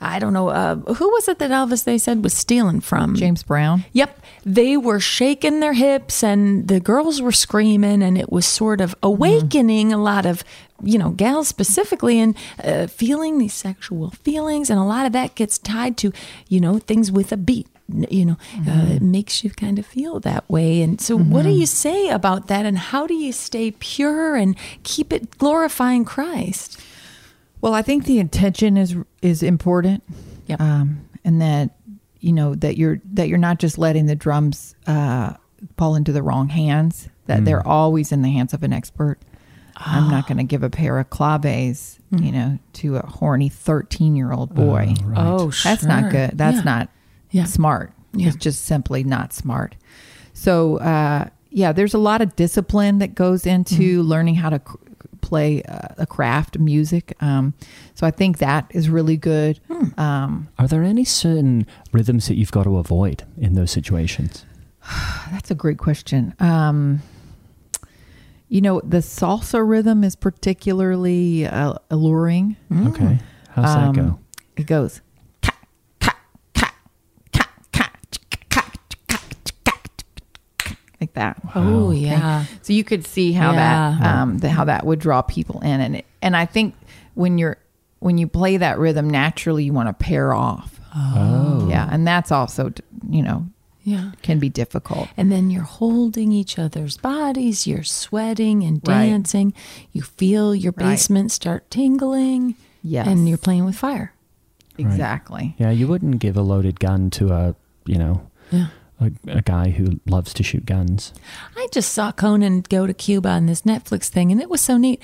I 0.00 0.18
don't 0.18 0.32
know 0.32 0.48
uh, 0.48 0.76
who 0.76 1.08
was 1.10 1.28
it 1.28 1.38
that 1.38 1.50
Elvis 1.50 1.84
they 1.84 1.98
said 1.98 2.24
was 2.24 2.34
stealing 2.34 2.80
from 2.80 3.14
James 3.16 3.42
Brown. 3.42 3.84
Yep. 3.92 4.20
They 4.44 4.76
were 4.76 5.00
shaking 5.00 5.60
their 5.60 5.74
hips 5.74 6.22
and 6.22 6.66
the 6.68 6.80
girls 6.80 7.20
were 7.20 7.32
screaming, 7.32 8.02
and 8.02 8.16
it 8.16 8.30
was 8.30 8.46
sort 8.46 8.80
of 8.80 8.94
awakening 9.02 9.92
a 9.92 9.98
lot 9.98 10.26
of, 10.26 10.42
you 10.82 10.98
know, 10.98 11.10
gals 11.10 11.48
specifically 11.48 12.18
and 12.18 12.36
uh, 12.64 12.86
feeling 12.86 13.38
these 13.38 13.54
sexual 13.54 14.10
feelings. 14.10 14.70
And 14.70 14.78
a 14.78 14.84
lot 14.84 15.06
of 15.06 15.12
that 15.12 15.34
gets 15.34 15.58
tied 15.58 15.96
to, 15.98 16.12
you 16.48 16.60
know, 16.60 16.78
things 16.78 17.12
with 17.12 17.32
a 17.32 17.36
beat. 17.36 17.66
You 18.08 18.24
know, 18.24 18.36
uh, 18.68 18.86
it 18.94 19.02
makes 19.02 19.42
you 19.42 19.50
kind 19.50 19.76
of 19.76 19.84
feel 19.84 20.20
that 20.20 20.48
way. 20.48 20.80
And 20.80 21.00
so, 21.00 21.18
what 21.18 21.42
do 21.42 21.50
you 21.50 21.66
say 21.66 22.08
about 22.08 22.46
that? 22.46 22.64
And 22.64 22.78
how 22.78 23.04
do 23.04 23.14
you 23.14 23.32
stay 23.32 23.72
pure 23.72 24.36
and 24.36 24.56
keep 24.84 25.12
it 25.12 25.38
glorifying 25.38 26.04
Christ? 26.04 26.80
Well, 27.60 27.74
I 27.74 27.82
think 27.82 28.04
the 28.04 28.18
intention 28.18 28.76
is 28.76 28.96
is 29.22 29.42
important. 29.42 30.02
Yep. 30.46 30.60
Um, 30.60 31.06
and 31.24 31.40
that 31.42 31.76
you 32.20 32.32
know 32.32 32.54
that 32.56 32.76
you're 32.76 33.00
that 33.12 33.28
you're 33.28 33.38
not 33.38 33.58
just 33.58 33.78
letting 33.78 34.06
the 34.06 34.16
drums 34.16 34.74
uh, 34.86 35.34
fall 35.76 35.94
into 35.94 36.12
the 36.12 36.22
wrong 36.22 36.48
hands. 36.48 37.08
That 37.26 37.44
they're 37.44 37.66
always 37.66 38.10
in 38.10 38.22
the 38.22 38.28
hands 38.30 38.54
of 38.54 38.62
an 38.64 38.72
expert. 38.72 39.18
I'm 39.76 40.10
not 40.10 40.26
going 40.26 40.38
to 40.38 40.44
give 40.44 40.62
a 40.64 40.68
pair 40.68 40.98
of 40.98 41.08
claves, 41.10 42.00
you 42.10 42.32
know, 42.32 42.58
to 42.74 42.96
a 42.96 43.06
horny 43.06 43.48
13 43.48 44.16
year 44.16 44.32
old 44.32 44.52
boy. 44.54 44.94
right. 45.04 45.16
Oh, 45.16 45.50
sure. 45.50 45.70
That's 45.70 45.84
not 45.84 46.10
good. 46.10 46.32
That's 46.36 46.56
Yeah. 46.58 46.62
not 46.64 46.88
Yeah. 47.30 47.44
smart. 47.44 47.92
Yeah. 48.12 48.26
It's 48.28 48.36
just 48.36 48.64
simply 48.64 49.04
not 49.04 49.32
smart. 49.32 49.76
So, 50.34 50.78
uh, 50.78 51.26
yeah, 51.50 51.70
there's 51.72 51.94
a 51.94 51.98
lot 51.98 52.20
of 52.20 52.34
discipline 52.36 52.98
that 52.98 53.14
goes 53.14 53.46
into 53.46 54.00
Mm-hmm. 54.00 54.08
learning 54.08 54.34
how 54.34 54.50
to 54.50 54.60
c- 54.66 54.89
play 55.20 55.62
uh, 55.64 55.88
a 55.98 56.06
craft, 56.06 56.58
music. 56.58 57.14
Um, 57.20 57.54
so 57.94 58.06
I 58.06 58.10
think 58.10 58.38
that 58.38 58.66
is 58.70 58.88
really 58.88 59.16
good. 59.16 59.60
Hmm. 59.70 60.00
Um, 60.00 60.48
Are 60.58 60.66
there 60.68 60.82
any 60.82 61.04
certain 61.04 61.66
rhythms 61.92 62.26
that 62.28 62.36
you've 62.36 62.52
got 62.52 62.64
to 62.64 62.76
avoid 62.78 63.24
in 63.36 63.54
those 63.54 63.70
situations? 63.70 64.44
that's 65.30 65.50
a 65.50 65.54
great 65.54 65.78
question. 65.78 66.34
Um, 66.40 67.02
you 68.48 68.60
know, 68.60 68.80
the 68.84 68.98
salsa 68.98 69.66
rhythm 69.66 70.02
is 70.02 70.16
particularly 70.16 71.46
uh, 71.46 71.74
alluring. 71.90 72.56
Okay. 72.88 73.18
How's 73.50 73.76
Um, 73.76 73.94
that 73.94 74.02
go? 74.02 74.18
It 74.56 74.66
goes. 74.66 75.00
Like 81.00 81.14
that. 81.14 81.40
Oh, 81.54 81.90
yeah. 81.92 82.44
So 82.62 82.72
you 82.74 82.84
could 82.84 83.06
see 83.06 83.32
how 83.32 83.52
that 83.52 84.02
um, 84.02 84.38
the, 84.38 84.50
how 84.50 84.64
that 84.64 84.84
would 84.84 84.98
draw 84.98 85.22
people 85.22 85.60
in, 85.60 85.80
and 85.80 85.96
it, 85.96 86.04
and 86.20 86.36
I 86.36 86.44
think 86.46 86.74
when 87.14 87.38
you're 87.38 87.56
when 88.00 88.18
you 88.18 88.26
play 88.26 88.58
that 88.58 88.78
rhythm 88.78 89.08
naturally, 89.08 89.64
you 89.64 89.72
want 89.72 89.88
to 89.88 89.92
pair 89.94 90.34
off. 90.34 90.78
Oh. 90.94 91.66
Yeah, 91.70 91.88
and 91.90 92.06
that's 92.06 92.30
also 92.30 92.72
you 93.08 93.22
know 93.22 93.46
Yeah. 93.82 94.10
can 94.22 94.38
be 94.40 94.50
difficult. 94.50 95.08
And 95.16 95.32
then 95.32 95.48
you're 95.50 95.62
holding 95.62 96.32
each 96.32 96.58
other's 96.58 96.98
bodies, 96.98 97.66
you're 97.66 97.82
sweating 97.84 98.62
and 98.62 98.82
Right. 98.86 99.06
dancing. 99.06 99.54
You 99.92 100.02
feel 100.02 100.54
your 100.54 100.74
Right. 100.76 100.90
basement 100.90 101.32
start 101.32 101.70
tingling. 101.70 102.56
Yes. 102.82 103.06
And 103.06 103.26
you're 103.28 103.38
playing 103.38 103.64
with 103.64 103.76
fire. 103.76 104.12
Exactly. 104.78 105.54
Yeah, 105.58 105.70
you 105.70 105.86
wouldn't 105.88 106.18
give 106.18 106.36
a 106.36 106.42
loaded 106.42 106.80
gun 106.80 107.10
to 107.10 107.32
a, 107.32 107.54
you 107.86 107.96
know, 107.98 108.22
Yeah. 108.50 108.66
A, 109.00 109.10
a 109.28 109.42
guy 109.42 109.70
who 109.70 110.00
loves 110.06 110.32
to 110.34 110.42
shoot 110.42 110.66
guns. 110.66 111.12
I 111.56 111.68
just 111.72 111.92
saw 111.92 112.12
Conan 112.12 112.62
go 112.68 112.86
to 112.86 112.94
Cuba 112.94 113.28
on 113.30 113.46
this 113.46 113.62
Netflix 113.62 114.08
thing, 114.08 114.30
and 114.32 114.40
it 114.40 114.50
was 114.50 114.60
so 114.60 114.76
neat. 114.76 115.00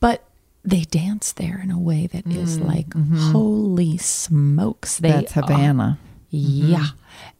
But 0.00 0.24
they 0.64 0.82
dance 0.82 1.32
there 1.32 1.60
in 1.62 1.70
a 1.70 1.78
way 1.78 2.06
that 2.06 2.26
is 2.26 2.58
like, 2.60 2.86
holy 3.32 3.98
smokes. 3.98 4.98
They 4.98 5.08
Mm, 5.08 5.12
mm-hmm. 5.12 5.20
That's 5.20 5.36
are- 5.36 5.40
Havana. 5.42 5.98
Yeah. 6.30 6.86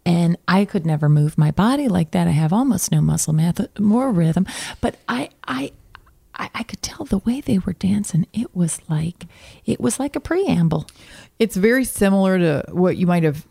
And 0.05 0.37
I 0.47 0.65
could 0.67 0.85
never 0.85 1.09
move 1.09 1.39
my 1.39 1.51
body 1.51 1.89
like 1.89 2.11
that. 2.11 2.27
I 2.29 2.33
have 2.33 2.53
almost 2.53 2.93
no 2.93 3.01
muscle 3.01 3.33
math, 3.33 3.61
more 3.79 4.11
rhythm. 4.13 4.47
But 4.83 4.97
I, 5.09 5.31
I, 5.45 5.73
I, 6.35 6.51
I 6.55 6.63
could 6.65 6.83
tell 6.83 7.07
the 7.07 7.19
way 7.19 7.41
they 7.41 7.59
were 7.59 7.73
dancing. 7.73 8.27
It 8.35 8.55
was 8.55 8.81
like, 8.91 9.25
it 9.65 9.81
was 9.81 9.99
like 9.99 10.15
a 10.15 10.21
preamble. 10.21 10.87
It's 11.39 11.57
very 11.57 11.85
similar 11.85 12.39
to 12.39 12.65
what 12.71 12.97
you 12.99 13.07
might 13.07 13.23
have 13.23 13.47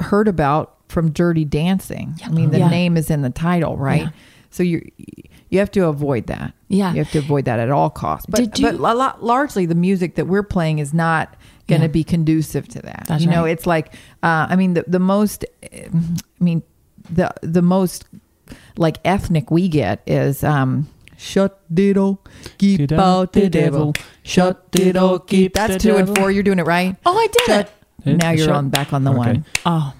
heard 0.00 0.28
about 0.28 0.76
from 0.92 1.10
Dirty 1.10 1.44
Dancing. 1.44 2.14
I 2.24 2.28
mean, 2.30 2.50
the 2.50 2.58
Yeah. 2.60 2.68
name 2.68 2.96
is 2.96 3.10
in 3.10 3.22
the 3.22 3.30
title, 3.30 3.76
right? 3.76 4.02
Yeah. 4.02 4.08
So 4.50 4.62
you 4.62 4.86
you 5.48 5.58
have 5.58 5.70
to 5.72 5.84
avoid 5.86 6.26
that. 6.28 6.54
Yeah. 6.68 6.92
you 6.92 6.98
have 6.98 7.10
to 7.12 7.18
avoid 7.18 7.44
that 7.46 7.58
at 7.58 7.70
all 7.70 7.90
costs. 7.90 8.26
But 8.28 8.58
you- 8.58 8.66
but 8.70 8.74
a 8.74 8.94
lot, 8.94 9.22
largely 9.22 9.66
the 9.66 9.74
music 9.74 10.14
that 10.14 10.26
we're 10.26 10.42
playing 10.42 10.78
is 10.78 10.94
not 10.94 11.34
going 11.68 11.80
to 11.82 11.86
Yeah. 11.88 11.92
be 11.92 12.04
conducive 12.04 12.68
to 12.68 12.80
that. 12.82 13.04
That's 13.08 13.22
you 13.24 13.30
know, 13.30 13.42
right. 13.42 13.50
it's 13.52 13.66
like 13.66 13.94
uh, 14.22 14.46
I 14.48 14.56
mean 14.56 14.74
the 14.74 14.84
the 14.86 14.98
most 14.98 15.44
I 15.72 15.88
mean 16.40 16.62
the 17.10 17.30
the 17.42 17.62
most 17.62 18.04
like 18.76 18.98
ethnic 19.04 19.50
we 19.50 19.68
get 19.68 20.02
is 20.06 20.42
um 20.44 20.88
shut 21.16 21.60
diddle 21.72 22.20
keep 22.58 22.78
Get 22.80 22.92
out 22.92 22.98
out 23.00 23.32
the 23.32 23.40
the 23.42 23.50
devil 23.50 23.92
devil. 23.92 23.94
Shut 24.22 24.70
diddle, 24.72 25.18
keep 25.20 25.54
that's 25.54 25.74
the 25.74 25.78
two 25.78 25.96
and 25.96 26.14
four 26.16 26.30
you're 26.30 26.42
doing 26.42 26.58
it 26.58 26.66
right 26.66 26.96
Oh, 27.06 27.16
I 27.16 27.26
did 27.28 27.42
Shut- 27.46 27.72
it. 28.06 28.16
now 28.16 28.30
you're 28.30 28.46
Shut- 28.46 28.56
on 28.56 28.68
back 28.70 28.92
on 28.92 29.04
the 29.04 29.10
Okay. 29.10 29.18
one 29.18 29.44
Oh, 29.66 29.92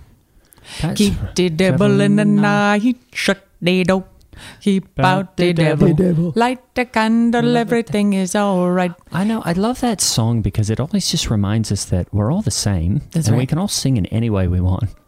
That's- 0.81 0.97
keep 0.99 1.15
the 1.35 1.49
devil 1.51 2.01
in 2.01 2.17
the 2.17 2.25
night, 2.25 2.97
shut 3.13 3.45
the 3.61 3.85
door. 3.85 4.05
Keep 4.61 4.99
out 4.99 5.37
the 5.37 5.53
devil. 5.53 5.89
The 5.89 5.95
devil. 5.95 6.33
Light 6.35 6.75
the 6.75 6.85
candle, 6.87 7.57
everything 7.57 8.15
is 8.15 8.35
all 8.35 8.71
right. 8.71 8.93
I 9.13 9.25
know. 9.25 9.43
I 9.45 9.53
love 9.53 9.81
that 9.81 10.01
song 10.01 10.41
because 10.43 10.71
it 10.71 10.81
always 10.81 11.11
just 11.11 11.31
reminds 11.31 11.71
us 11.71 11.85
that 11.87 12.13
we're 12.13 12.33
all 12.33 12.43
the 12.43 12.51
same, 12.51 13.03
That's 13.13 13.29
and 13.29 13.37
we 13.37 13.47
can 13.47 13.59
all 13.59 13.69
sing 13.69 13.97
in 13.99 14.07
any 14.07 14.31
way 14.31 14.49
we 14.49 14.61
want. 14.61 14.85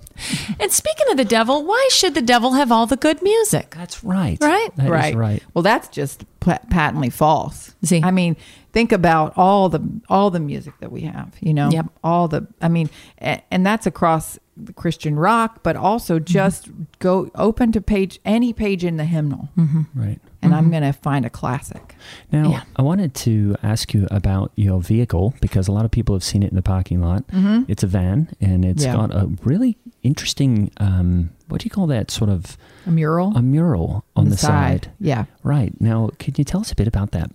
And 0.61 0.71
speaking 0.71 1.07
of 1.11 1.17
the 1.17 1.25
devil, 1.25 1.65
why 1.65 1.89
should 1.91 2.15
the 2.15 2.23
devil 2.23 2.53
have 2.53 2.71
all 2.71 2.87
the 2.87 2.97
good 2.97 3.21
music? 3.21 3.75
That's 3.77 4.05
right. 4.05 4.39
Right? 4.41 4.71
That 4.77 4.85
is 4.85 4.91
right 4.91 5.15
right. 5.17 5.43
well 5.55 5.63
that's 5.63 5.89
just 5.89 6.25
patently 6.39 7.11
false 7.11 7.75
See. 7.83 8.01
i 8.05 8.11
mean 8.13 8.37
think 8.73 8.93
about 8.93 9.33
all 9.37 9.69
the 9.71 9.81
all 10.09 10.31
the 10.31 10.39
music 10.41 10.75
that 10.81 10.93
we 10.93 11.01
have 11.03 11.35
you 11.41 11.55
know 11.55 11.71
Yep. 11.71 11.87
all 12.05 12.29
the 12.29 12.47
i 12.61 12.69
mean 12.69 12.91
and, 13.19 13.41
and 13.51 13.65
that's 13.67 13.87
across 13.87 14.35
the 14.35 14.41
christian 14.77 15.17
rock 15.17 15.63
but 15.63 15.75
also 15.77 16.15
Mm-hmm. 16.19 16.33
just 16.33 16.69
go 17.01 17.31
open 17.35 17.73
to 17.73 17.81
page 17.81 18.21
any 18.25 18.53
page 18.53 18.85
in 18.85 18.97
the 18.97 19.05
hymnal 19.05 19.49
Right. 19.95 20.21
and 20.43 20.55
i'm 20.55 20.71
gonna 20.71 20.93
find 20.93 21.25
a 21.27 21.31
classic 21.31 21.97
Now, 22.31 22.43
Mm-hmm. 22.45 22.53
Yeah. 22.53 22.63
I 22.77 22.83
wanted 22.83 23.15
to 23.27 23.57
ask 23.63 23.93
you 23.95 24.07
about 24.11 24.53
your 24.57 24.81
vehicle 24.81 25.35
because 25.41 25.67
a 25.69 25.73
lot 25.73 25.85
of 25.85 25.91
people 25.91 26.15
have 26.15 26.23
seen 26.25 26.43
it 26.43 26.51
in 26.51 26.57
the 26.57 26.63
parking 26.63 27.01
lot. 27.01 27.27
Mm-hmm. 27.29 27.65
It's 27.69 27.83
a 27.83 27.87
van 27.89 28.29
and 28.41 28.65
it's 28.65 28.85
Yeah. 28.85 28.95
got 28.97 29.11
a 29.15 29.29
really 29.43 29.77
interesting, 30.03 30.71
um, 30.79 31.31
what 31.49 31.61
do 31.61 31.65
you 31.67 31.71
call 31.71 31.87
that? 31.89 32.11
Sort 32.11 32.31
of 32.31 32.57
a 32.87 32.91
mural 32.91 33.33
a 33.37 33.43
mural 33.43 34.05
on, 34.17 34.29
the, 34.29 34.37
side. 34.37 34.91
yeah 35.01 35.25
Right. 35.43 35.73
Now, 35.81 36.11
could 36.19 36.39
you 36.39 36.45
tell 36.45 36.61
us 36.61 36.71
a 36.73 36.75
bit 36.77 36.87
about 36.89 37.11
that? 37.13 37.31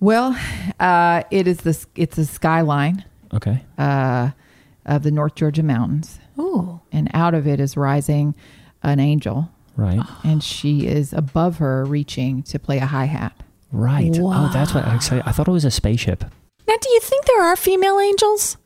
well 0.00 0.36
uh 0.80 1.22
it 1.30 1.46
is 1.46 1.58
this 1.58 1.86
it's 1.94 2.18
a 2.18 2.24
skyline 2.24 3.04
Okay. 3.32 3.62
uh 3.78 4.30
of 4.86 5.02
the 5.02 5.10
north 5.10 5.34
georgia 5.34 5.62
mountains 5.62 6.18
Ooh. 6.38 6.80
and 6.92 7.10
out 7.14 7.34
of 7.34 7.46
it 7.46 7.60
is 7.60 7.76
rising 7.76 8.34
an 8.82 9.00
angel 9.00 9.50
Right. 9.76 10.00
and 10.22 10.42
she 10.42 10.86
is 10.86 11.12
above 11.12 11.58
her 11.58 11.84
reaching 11.84 12.42
to 12.44 12.58
play 12.58 12.78
a 12.78 12.86
hi-hat 12.86 13.32
Right. 13.72 14.12
Oh, 14.14 14.48
that's 14.52 14.72
what 14.72 14.84
I 14.84 14.94
I 15.26 15.32
thought 15.32 15.48
it 15.48 15.50
was 15.50 15.64
a 15.64 15.70
spaceship. 15.70 16.22
Now, 16.68 16.74
do 16.80 16.90
you 16.90 17.00
think 17.00 17.24
there 17.26 17.42
are 17.42 17.56
female 17.56 17.98
angels? 17.98 18.56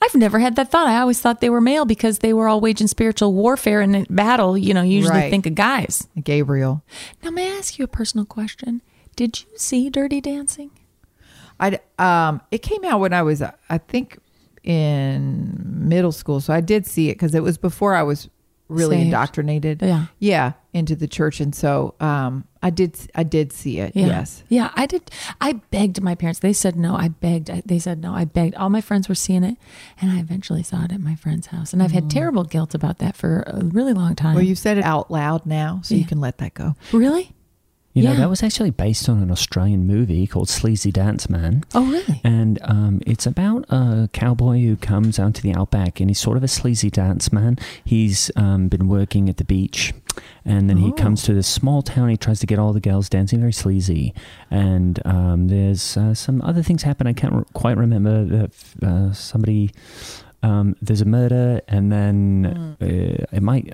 I've 0.00 0.14
never 0.14 0.38
had 0.38 0.54
that 0.54 0.70
thought. 0.70 0.86
I 0.86 1.00
always 1.00 1.20
thought 1.20 1.40
they 1.40 1.50
were 1.50 1.60
male 1.60 1.84
because 1.84 2.20
they 2.20 2.32
were 2.32 2.46
all 2.46 2.60
waging 2.60 2.86
spiritual 2.86 3.32
warfare 3.32 3.80
and 3.80 4.06
battle. 4.08 4.56
You 4.56 4.72
know, 4.72 4.82
you 4.82 4.98
usually 4.98 5.18
Right. 5.18 5.30
think 5.30 5.46
of 5.46 5.56
guys. 5.56 6.06
gabriel 6.22 6.84
Now, 7.24 7.30
may 7.30 7.52
I 7.52 7.56
ask 7.56 7.76
you 7.76 7.84
a 7.84 7.88
personal 7.88 8.24
question? 8.24 8.82
Did 9.16 9.40
you 9.40 9.46
see 9.56 9.90
Dirty 9.90 10.20
Dancing? 10.20 10.70
I 11.58 11.80
um 11.98 12.40
it 12.52 12.58
came 12.62 12.84
out 12.84 13.00
when 13.00 13.12
I 13.12 13.22
was 13.22 13.42
uh, 13.42 13.50
I 13.68 13.78
think 13.78 14.18
in 14.64 15.60
middle 15.88 16.12
school, 16.12 16.40
so 16.40 16.52
I 16.52 16.60
did 16.60 16.86
see 16.86 17.10
it 17.10 17.14
because 17.14 17.34
it 17.34 17.42
was 17.42 17.58
before 17.58 17.94
I 17.94 18.02
was 18.02 18.28
really 18.68 18.96
Saved. 18.96 19.06
indoctrinated. 19.06 19.82
Yeah. 19.82 20.06
yeah, 20.18 20.52
into 20.72 20.96
the 20.96 21.06
church, 21.06 21.38
and 21.40 21.54
so 21.54 21.94
um 22.00 22.44
I 22.62 22.70
did 22.70 22.96
I 23.14 23.22
did 23.22 23.52
see 23.52 23.78
it. 23.78 23.94
Yeah. 23.94 24.06
Yes, 24.06 24.42
Yeah, 24.48 24.70
I 24.74 24.86
did. 24.86 25.10
I 25.40 25.52
begged 25.70 26.00
my 26.00 26.14
parents. 26.14 26.40
They 26.40 26.54
said 26.54 26.74
no. 26.76 26.94
I 26.96 27.08
begged. 27.08 27.50
I- 27.50 27.62
They 27.66 27.78
said 27.78 28.00
no. 28.00 28.14
I 28.14 28.24
begged. 28.24 28.54
All 28.54 28.70
my 28.70 28.80
friends 28.80 29.06
were 29.08 29.14
seeing 29.14 29.44
it, 29.44 29.58
and 30.00 30.10
I 30.10 30.18
eventually 30.18 30.62
saw 30.62 30.82
it 30.84 30.92
at 30.92 31.00
my 31.00 31.14
friend's 31.14 31.48
house. 31.48 31.72
And 31.74 31.82
I've 31.82 31.92
had 31.92 32.08
terrible 32.10 32.42
guilt 32.44 32.74
about 32.74 32.98
that 32.98 33.16
for 33.16 33.44
a 33.46 33.62
really 33.64 33.92
long 33.92 34.14
time. 34.16 34.34
well, 34.34 34.44
you 34.44 34.54
said 34.54 34.78
it 34.78 34.84
out 34.84 35.10
loud 35.10 35.44
now, 35.44 35.80
so 35.84 35.94
you 35.94 36.06
can 36.06 36.20
let 36.20 36.38
that 36.38 36.54
go. 36.54 36.74
really? 36.92 37.32
You 37.94 38.02
know, 38.02 38.10
Yeah. 38.12 38.18
that 38.18 38.28
was 38.30 38.42
actually 38.42 38.70
based 38.72 39.08
on 39.08 39.22
an 39.22 39.30
Australian 39.30 39.86
movie 39.86 40.26
called 40.26 40.48
Sleazy 40.48 40.90
Dance 40.90 41.30
Man. 41.30 41.62
Oh, 41.76 41.86
really? 41.86 42.20
And 42.24 42.58
um, 42.62 43.00
it's 43.06 43.24
about 43.24 43.66
a 43.70 44.10
cowboy 44.12 44.60
who 44.62 44.74
comes 44.74 45.20
out 45.20 45.34
to 45.36 45.42
the 45.42 45.54
outback 45.54 46.00
and 46.00 46.10
he's 46.10 46.18
sort 46.18 46.36
of 46.36 46.42
a 46.42 46.48
sleazy 46.48 46.90
dance 46.90 47.32
man. 47.32 47.56
He's 47.84 48.32
um, 48.34 48.66
been 48.66 48.88
working 48.88 49.28
at 49.28 49.36
the 49.36 49.44
beach 49.44 49.94
and 50.44 50.68
then 50.68 50.78
he 50.78 50.88
Oh. 50.88 50.92
comes 50.92 51.22
to 51.22 51.34
this 51.34 51.46
small 51.46 51.82
town. 51.82 52.08
He 52.08 52.16
tries 52.16 52.40
to 52.40 52.46
get 52.46 52.58
all 52.58 52.72
the 52.72 52.80
girls 52.80 53.08
dancing 53.08 53.38
very 53.38 53.52
sleazy. 53.52 54.12
And 54.50 55.00
um, 55.06 55.46
there's 55.46 55.96
uh, 55.96 56.14
some 56.14 56.42
other 56.42 56.64
things 56.64 56.82
happen. 56.82 57.06
I 57.06 57.12
can't 57.12 57.32
re- 57.32 57.44
quite 57.52 57.76
remember. 57.76 58.24
That, 58.24 58.50
uh, 58.82 59.12
somebody. 59.12 59.70
Um, 60.44 60.76
there's 60.82 61.00
a 61.00 61.04
murder, 61.06 61.60
and 61.68 61.90
then 61.90 62.76
uh, 62.80 62.86
it 63.36 63.42
might. 63.42 63.72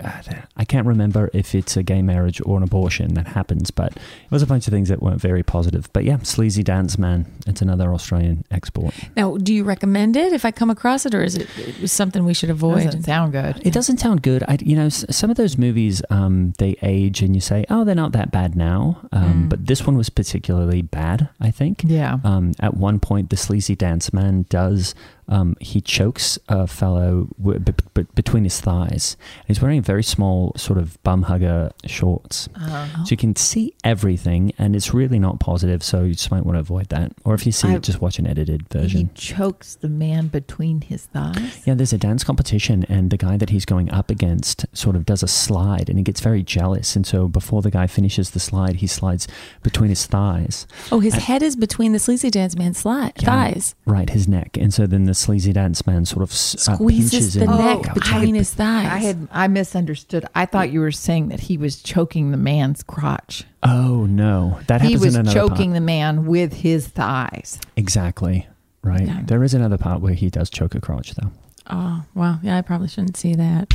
I 0.55 0.63
can't 0.65 0.87
remember 0.87 1.29
if 1.33 1.53
it's 1.53 1.75
a 1.75 1.83
gay 1.83 2.01
marriage 2.01 2.41
or 2.45 2.55
an 2.57 2.63
abortion 2.63 3.13
that 3.15 3.27
happens, 3.27 3.71
but 3.71 3.91
it 3.97 4.31
was 4.31 4.41
a 4.41 4.47
bunch 4.47 4.67
of 4.67 4.71
things 4.71 4.87
that 4.89 5.01
weren't 5.03 5.19
very 5.19 5.43
positive. 5.43 5.89
But 5.91 6.05
yeah, 6.05 6.17
Sleazy 6.23 6.63
Dance 6.63 6.97
Man. 6.97 7.25
It's 7.45 7.61
another 7.61 7.93
Australian 7.93 8.45
export. 8.51 8.93
Now, 9.17 9.35
do 9.37 9.53
you 9.53 9.63
recommend 9.65 10.15
it 10.15 10.31
if 10.31 10.45
I 10.45 10.51
come 10.51 10.69
across 10.69 11.05
it, 11.05 11.13
or 11.13 11.21
is 11.23 11.35
it, 11.35 11.47
it 11.57 11.87
something 11.89 12.23
we 12.23 12.33
should 12.33 12.49
avoid? 12.49 12.79
It 12.81 12.85
doesn't 12.85 13.03
sound 13.03 13.31
good. 13.33 13.61
It 13.67 13.73
doesn't 13.73 13.97
sound 13.97 14.21
good. 14.21 14.43
I, 14.47 14.57
you 14.61 14.75
know, 14.77 14.85
s- 14.85 15.05
some 15.09 15.29
of 15.29 15.35
those 15.37 15.57
movies, 15.57 16.01
um, 16.09 16.53
they 16.57 16.77
age, 16.81 17.21
and 17.21 17.35
you 17.35 17.41
say, 17.41 17.65
"Oh, 17.69 17.83
they're 17.83 17.95
not 17.95 18.13
that 18.13 18.31
bad 18.31 18.55
now." 18.55 19.09
Um, 19.11 19.49
But 19.49 19.65
this 19.67 19.85
one 19.85 19.97
was 19.97 20.09
particularly 20.09 20.81
bad. 20.81 21.27
I 21.41 21.51
think. 21.51 21.83
Yeah. 21.85 22.19
Um, 22.23 22.53
at 22.59 22.75
one 22.77 22.99
point, 22.99 23.29
the 23.29 23.37
sleazy 23.37 23.75
dance 23.75 24.13
man 24.13 24.45
does. 24.49 24.95
Um, 25.31 25.55
he 25.61 25.79
chokes 25.81 26.37
a 26.49 26.67
fellow 26.67 27.27
w- 27.41 27.57
b- 27.59 27.73
b- 27.93 28.05
between 28.15 28.43
his 28.43 28.59
thighs. 28.61 29.15
He's 29.47 29.61
wearing 29.61 29.81
very 29.81 30.03
small, 30.03 30.51
sort 30.57 30.77
of 30.77 31.01
bum 31.03 31.23
hugger 31.23 31.71
shorts, 31.85 32.49
Uh-huh. 32.55 33.03
so 33.05 33.09
you 33.11 33.17
can 33.17 33.35
see 33.35 33.73
everything, 33.83 34.51
and 34.59 34.75
it's 34.75 34.93
really 34.93 35.19
not 35.19 35.39
positive. 35.39 35.81
So 35.83 36.03
you 36.03 36.13
just 36.13 36.31
might 36.31 36.45
want 36.45 36.57
to 36.57 36.59
avoid 36.59 36.89
that. 36.89 37.13
Or 37.23 37.33
if 37.33 37.45
you 37.45 37.51
see 37.53 37.69
I- 37.69 37.75
it, 37.75 37.83
just 37.83 38.01
watch 38.01 38.19
an 38.19 38.27
edited 38.27 38.67
version. 38.69 38.99
He 39.01 39.09
chokes 39.15 39.75
the 39.75 39.87
man 39.89 40.27
between 40.27 40.81
his 40.81 41.05
thighs. 41.05 41.61
Yeah, 41.65 41.75
there's 41.75 41.93
a 41.93 41.97
dance 41.97 42.23
competition, 42.25 42.85
and 42.89 43.09
the 43.09 43.17
guy 43.17 43.37
that 43.37 43.49
he's 43.51 43.65
going 43.65 43.89
up 43.91 44.11
against 44.11 44.65
sort 44.73 44.95
of 44.97 45.05
does 45.05 45.23
a 45.23 45.27
slide, 45.27 45.87
and 45.89 45.97
he 45.97 46.03
gets 46.03 46.19
very 46.19 46.43
jealous. 46.43 46.95
And 46.97 47.07
so 47.07 47.29
before 47.29 47.61
the 47.61 47.71
guy 47.71 47.87
finishes 47.87 48.31
the 48.31 48.39
slide, 48.41 48.75
he 48.77 48.87
slides 48.87 49.27
between 49.63 49.89
his 49.89 50.05
thighs, 50.05 50.67
Oh, 50.91 50.99
his 50.99 51.15
head 51.15 51.41
is 51.41 51.55
between 51.55 51.93
the 51.93 51.99
sleazy 51.99 52.29
dance 52.29 52.57
man's 52.57 52.83
sli- 52.83 53.13
thighs. 53.15 53.75
right, 53.85 54.09
his 54.09 54.27
neck. 54.27 54.57
And 54.59 54.73
so 54.73 54.85
then 54.87 55.05
the 55.05 55.20
sleazy 55.21 55.53
dance 55.53 55.85
man 55.87 56.05
sort 56.05 56.23
of 56.23 56.31
uh, 56.31 56.33
Squeezes 56.33 57.11
pinches 57.11 57.33
the 57.35 57.43
in. 57.43 57.49
neck 57.49 57.85
Oh, 57.89 57.93
between 57.93 58.35
I- 58.35 58.39
his 58.39 58.53
thighs. 58.53 58.85
I 58.91 58.97
had 58.97 59.27
I 59.31 59.47
misunderstood. 59.47 60.25
I 60.35 60.45
thought 60.45 60.71
you 60.71 60.79
were 60.81 60.91
saying 60.91 61.29
that 61.29 61.41
he 61.41 61.57
was 61.57 61.81
choking 61.81 62.31
the 62.31 62.37
man's 62.37 62.83
crotch. 62.83 63.45
Oh 63.63 64.05
no, 64.07 64.59
that 64.67 64.81
He 64.81 64.87
happens 64.93 65.05
was 65.05 65.15
in 65.15 65.21
another 65.21 65.39
choking 65.39 65.71
part. 65.71 65.75
the 65.75 65.81
man 65.81 66.25
with 66.25 66.53
his 66.53 66.87
thighs. 66.87 67.59
Exactly. 67.77 68.47
Right. 68.83 69.05
Yeah. 69.05 69.21
There 69.23 69.43
is 69.43 69.53
another 69.53 69.77
part 69.77 70.01
where 70.01 70.13
he 70.15 70.29
does 70.31 70.49
choke 70.49 70.73
a 70.73 70.81
crotch, 70.81 71.13
though. 71.13 71.29
Oh, 71.69 72.03
well, 72.15 72.39
yeah, 72.41 72.57
I 72.57 72.61
probably 72.63 72.87
shouldn't 72.87 73.15
see 73.15 73.35
that. 73.35 73.71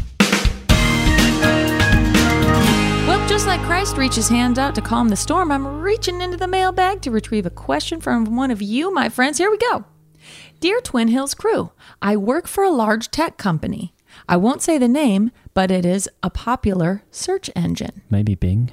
Well, 3.07 3.29
just 3.29 3.47
like 3.47 3.61
Christ 3.61 3.97
reaches 3.97 4.29
hands 4.29 4.59
out 4.59 4.75
to 4.75 4.81
calm 4.81 5.09
the 5.11 5.17
storm, 5.17 5.53
I'm 5.53 5.81
reaching 5.81 6.21
into 6.21 6.37
the 6.37 6.49
mailbag 6.49 7.03
to 7.03 7.13
retrieve 7.13 7.47
a 7.47 7.51
question 7.51 8.01
from 8.01 8.35
one 8.35 8.51
of 8.51 8.61
you, 8.61 8.93
my 8.93 9.09
friends. 9.09 9.39
Here 9.39 9.49
we 9.49 9.59
go. 9.59 9.85
Dear 10.59 10.81
Twin 10.81 11.09
Hills 11.09 11.35
crew, 11.35 11.73
I 12.01 12.17
work 12.17 12.47
for 12.47 12.65
a 12.65 12.71
large 12.71 13.11
tech 13.11 13.37
company. 13.37 13.95
I 14.27 14.37
won't 14.39 14.63
say 14.63 14.79
the 14.79 14.89
name, 14.89 15.31
but 15.53 15.71
it 15.71 15.85
is 15.85 16.09
a 16.23 16.31
popular 16.31 17.03
search 17.11 17.51
engine. 17.55 18.01
Maybe 18.09 18.35
Bing. 18.35 18.73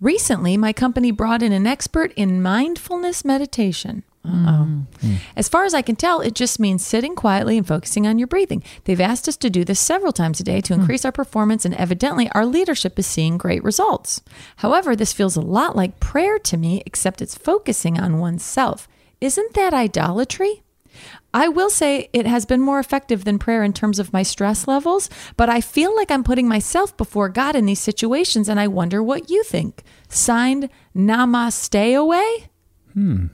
Recently, 0.00 0.56
my 0.56 0.72
company 0.72 1.10
brought 1.10 1.42
in 1.42 1.52
an 1.52 1.66
expert 1.66 2.12
in 2.14 2.40
mindfulness 2.40 3.24
meditation. 3.24 4.04
Uh-oh. 4.24 4.84
Hmm. 5.00 5.14
As 5.34 5.48
far 5.48 5.64
as 5.64 5.74
I 5.74 5.82
can 5.82 5.96
tell, 5.96 6.20
it 6.20 6.34
just 6.34 6.60
means 6.60 6.86
sitting 6.86 7.16
quietly 7.16 7.58
and 7.58 7.66
focusing 7.66 8.06
on 8.06 8.18
your 8.18 8.28
breathing. 8.28 8.62
They've 8.84 9.00
asked 9.00 9.26
us 9.26 9.36
to 9.38 9.50
do 9.50 9.64
this 9.64 9.80
several 9.80 10.12
times 10.12 10.38
a 10.38 10.44
day 10.44 10.60
to 10.60 10.74
hmm. 10.74 10.80
increase 10.80 11.04
our 11.04 11.12
performance, 11.12 11.64
and 11.64 11.74
evidently, 11.74 12.30
our 12.30 12.46
leadership 12.46 12.98
is 13.00 13.06
seeing 13.06 13.36
great 13.36 13.64
results. 13.64 14.22
However, 14.56 14.94
this 14.94 15.12
feels 15.12 15.34
a 15.34 15.40
lot 15.40 15.74
like 15.74 15.98
prayer 15.98 16.38
to 16.38 16.56
me, 16.56 16.84
except 16.86 17.20
it's 17.20 17.36
focusing 17.36 17.98
on 17.98 18.18
oneself. 18.18 18.86
Isn't 19.20 19.54
that 19.54 19.74
idolatry? 19.74 20.62
I 21.34 21.48
will 21.48 21.70
say 21.70 22.08
it 22.12 22.26
has 22.26 22.46
been 22.46 22.60
more 22.60 22.78
effective 22.80 23.24
than 23.24 23.38
prayer 23.38 23.62
in 23.62 23.72
terms 23.72 23.98
of 23.98 24.12
my 24.12 24.22
stress 24.22 24.66
levels, 24.66 25.10
but 25.36 25.48
I 25.48 25.60
feel 25.60 25.94
like 25.94 26.10
I'm 26.10 26.24
putting 26.24 26.48
myself 26.48 26.96
before 26.96 27.28
God 27.28 27.54
in 27.54 27.66
these 27.66 27.80
situations, 27.80 28.48
and 28.48 28.58
I 28.58 28.66
wonder 28.66 29.02
what 29.02 29.30
you 29.30 29.42
think. 29.44 29.82
Signed, 30.08 30.70
Namaste 30.96 31.96
away? 31.96 32.48
Hmm. 32.94 33.26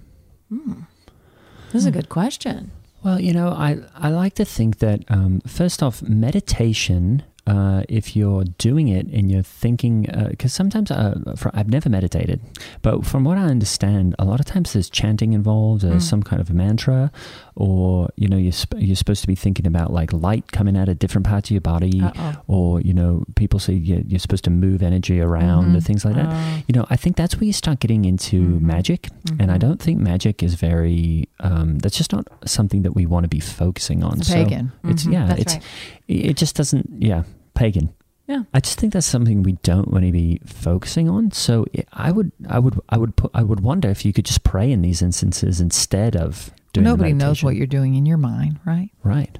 This 1.72 1.82
is 1.82 1.86
a 1.86 1.90
good 1.90 2.08
question. 2.08 2.70
Well, 3.02 3.20
you 3.20 3.32
know, 3.32 3.48
I, 3.48 3.78
I 3.94 4.08
like 4.08 4.34
to 4.34 4.44
think 4.44 4.78
that 4.78 5.04
um, 5.08 5.40
first 5.46 5.82
off, 5.82 6.02
meditation, 6.02 7.22
uh, 7.46 7.82
if 7.88 8.16
you're 8.16 8.44
doing 8.56 8.88
it 8.88 9.06
and 9.08 9.30
you're 9.30 9.42
thinking, 9.42 10.08
uh, 10.10 10.28
because 10.30 10.52
sometimes 10.52 10.90
uh, 10.90 11.14
for, 11.36 11.50
I've 11.52 11.68
never 11.68 11.90
meditated, 11.90 12.40
but 12.80 13.04
from 13.04 13.24
what 13.24 13.36
I 13.36 13.42
understand, 13.42 14.14
a 14.18 14.24
lot 14.24 14.40
of 14.40 14.46
times 14.46 14.72
there's 14.72 14.88
chanting 14.88 15.34
involved, 15.34 15.82
there's 15.82 16.04
mm. 16.04 16.08
some 16.08 16.22
kind 16.22 16.40
of 16.40 16.48
a 16.48 16.54
mantra, 16.54 17.12
or 17.54 18.08
you 18.16 18.28
know, 18.28 18.38
you're 18.38 18.52
sp- 18.56 18.78
you're 18.78 18.96
supposed 18.96 19.20
to 19.20 19.26
be 19.26 19.34
thinking 19.34 19.66
about 19.66 19.92
like 19.92 20.10
light 20.12 20.52
coming 20.52 20.74
out 20.74 20.88
of 20.88 20.98
different 20.98 21.26
parts 21.26 21.50
of 21.50 21.52
your 21.52 21.60
body, 21.60 22.00
Uh-oh. 22.00 22.42
or 22.46 22.80
you 22.80 22.94
know, 22.94 23.24
people 23.36 23.60
say 23.60 23.74
you're, 23.74 24.00
you're 24.00 24.18
supposed 24.18 24.44
to 24.44 24.50
move 24.50 24.82
energy 24.82 25.20
around 25.20 25.64
and 25.64 25.76
mm-hmm. 25.76 25.80
things 25.80 26.04
like 26.04 26.14
that. 26.14 26.26
Uh. 26.26 26.62
You 26.66 26.72
know, 26.72 26.86
I 26.88 26.96
think 26.96 27.16
that's 27.16 27.36
where 27.36 27.44
you 27.44 27.52
start 27.52 27.78
getting 27.78 28.06
into 28.06 28.40
mm-hmm. 28.40 28.66
magic, 28.66 29.08
and 29.38 29.42
I 29.42 29.44
mm-hmm. 29.44 29.58
don't 29.58 29.82
think 29.82 30.00
magic 30.00 30.42
is 30.42 30.54
very. 30.54 31.28
Um, 31.40 31.78
that's 31.78 31.98
just 31.98 32.12
not 32.12 32.26
something 32.46 32.82
that 32.82 32.92
we 32.92 33.04
want 33.04 33.24
to 33.24 33.28
be 33.28 33.40
focusing 33.40 34.02
on. 34.02 34.20
It's 34.20 34.28
So 34.28 34.34
pagan. 34.34 34.72
It's 34.84 35.04
yeah, 35.04 35.26
That's 35.26 35.40
it's 35.42 35.54
right. 35.54 35.62
it 36.08 36.36
just 36.38 36.56
doesn't 36.56 36.88
yeah 36.98 37.24
pagan. 37.54 37.94
Yeah. 38.26 38.44
I 38.54 38.60
just 38.60 38.78
think 38.80 38.92
that's 38.94 39.06
something 39.06 39.42
we 39.42 39.52
don't 39.62 39.88
want 39.90 40.04
to 40.06 40.12
be 40.12 40.40
focusing 40.46 41.08
on. 41.10 41.30
So 41.32 41.66
I 41.92 42.10
would 42.10 42.32
I 42.48 42.58
would 42.58 42.80
I 42.88 42.96
would 42.96 43.16
put 43.16 43.30
I 43.34 43.42
would 43.42 43.60
wonder 43.60 43.88
if 43.90 44.04
you 44.04 44.12
could 44.14 44.24
just 44.24 44.44
pray 44.44 44.72
in 44.72 44.80
these 44.82 45.02
instances 45.02 45.60
instead 45.60 46.16
of 46.16 46.50
doing 46.72 46.84
the 46.84 46.90
Nobody 46.90 47.12
knows 47.12 47.42
what 47.42 47.54
you're 47.56 47.66
doing 47.66 47.94
in 47.94 48.06
your 48.06 48.16
mind, 48.16 48.60
right? 48.64 48.88
right. 49.02 49.38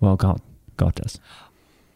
Well, 0.00 0.16
God 0.16 0.40
God 0.76 0.94
does. 0.96 1.18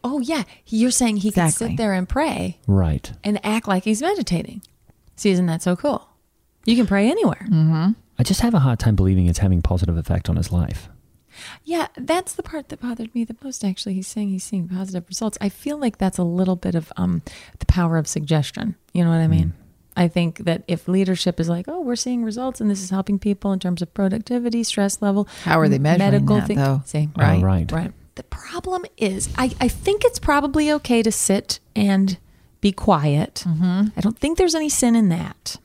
Oh, 0.05 0.19
yeah. 0.19 0.43
You're 0.65 0.91
saying 0.91 1.17
he 1.17 1.31
can 1.31 1.45
Exactly. 1.45 1.69
sit 1.69 1.77
there 1.77 1.93
and 1.93 2.07
pray 2.09 2.59
Right. 2.67 3.09
and 3.23 3.39
act 3.45 3.67
like 3.69 3.85
he's 3.85 4.01
meditating. 4.01 4.61
See, 5.15 5.29
isn't 5.31 5.45
that 5.45 5.61
so 5.61 5.75
cool? 5.77 6.09
You 6.65 6.75
can 6.75 6.85
pray 6.87 7.09
anywhere. 7.09 7.45
Mm-hmm. 7.49 7.91
I 8.19 8.23
just 8.23 8.41
have 8.41 8.53
a 8.53 8.59
hard 8.59 8.79
time 8.79 8.95
believing 8.95 9.27
it's 9.27 9.39
having 9.39 9.61
positive 9.61 9.97
effect 9.97 10.29
on 10.29 10.35
his 10.35 10.51
life. 10.51 10.89
Yeah, 11.63 11.87
that's 11.97 12.33
the 12.33 12.43
part 12.43 12.69
that 12.69 12.81
bothered 12.81 13.13
me 13.15 13.23
the 13.23 13.35
most. 13.43 13.63
Actually, 13.63 13.93
he's 13.95 14.07
saying 14.07 14.29
he's 14.29 14.43
seeing 14.43 14.67
positive 14.67 15.05
results. 15.07 15.37
I 15.41 15.49
feel 15.49 15.77
like 15.77 15.97
that's 15.97 16.17
a 16.17 16.23
little 16.23 16.55
bit 16.55 16.75
of 16.75 16.91
um, 16.97 17.21
the 17.59 17.65
power 17.65 17.97
of 17.97 18.07
suggestion. 18.07 18.75
You 18.93 19.03
know 19.03 19.09
what 19.11 19.19
I 19.19 19.27
mean? 19.27 19.53
I 19.95 20.07
think 20.07 20.39
that 20.39 20.63
if 20.67 20.87
leadership 20.87 21.39
is 21.39 21.47
like, 21.49 21.65
oh, 21.67 21.81
we're 21.81 21.95
seeing 21.95 22.23
results, 22.23 22.59
and 22.59 22.69
this 22.69 22.81
is 22.81 22.89
helping 22.89 23.19
people 23.19 23.53
in 23.53 23.59
terms 23.59 23.81
of 23.81 23.93
productivity, 23.93 24.63
stress 24.63 25.01
level, 25.01 25.27
How 25.43 25.59
are 25.59 25.69
they 25.69 25.77
measuring 25.79 26.25
that, 26.25 26.47
thing- 26.47 26.57
though? 26.57 26.81
See, 26.85 27.09
Oh, 27.15 27.21
Right. 27.21 27.43
right. 27.43 27.71
Right. 27.71 27.91
The 28.15 28.23
problem 28.23 28.85
is, 28.97 29.29
I, 29.37 29.51
I 29.59 29.67
think 29.67 30.03
it's 30.03 30.19
probably 30.19 30.71
okay 30.71 31.01
to 31.03 31.11
sit 31.11 31.59
and 31.75 32.17
be 32.61 32.71
quiet. 32.71 33.43
Mm-hmm. 33.47 33.87
I 33.97 34.01
don't 34.01 34.17
think 34.17 34.37
there's 34.37 34.55
any 34.55 34.69
sin 34.69 34.95
in 34.95 35.09
that. 35.09 35.57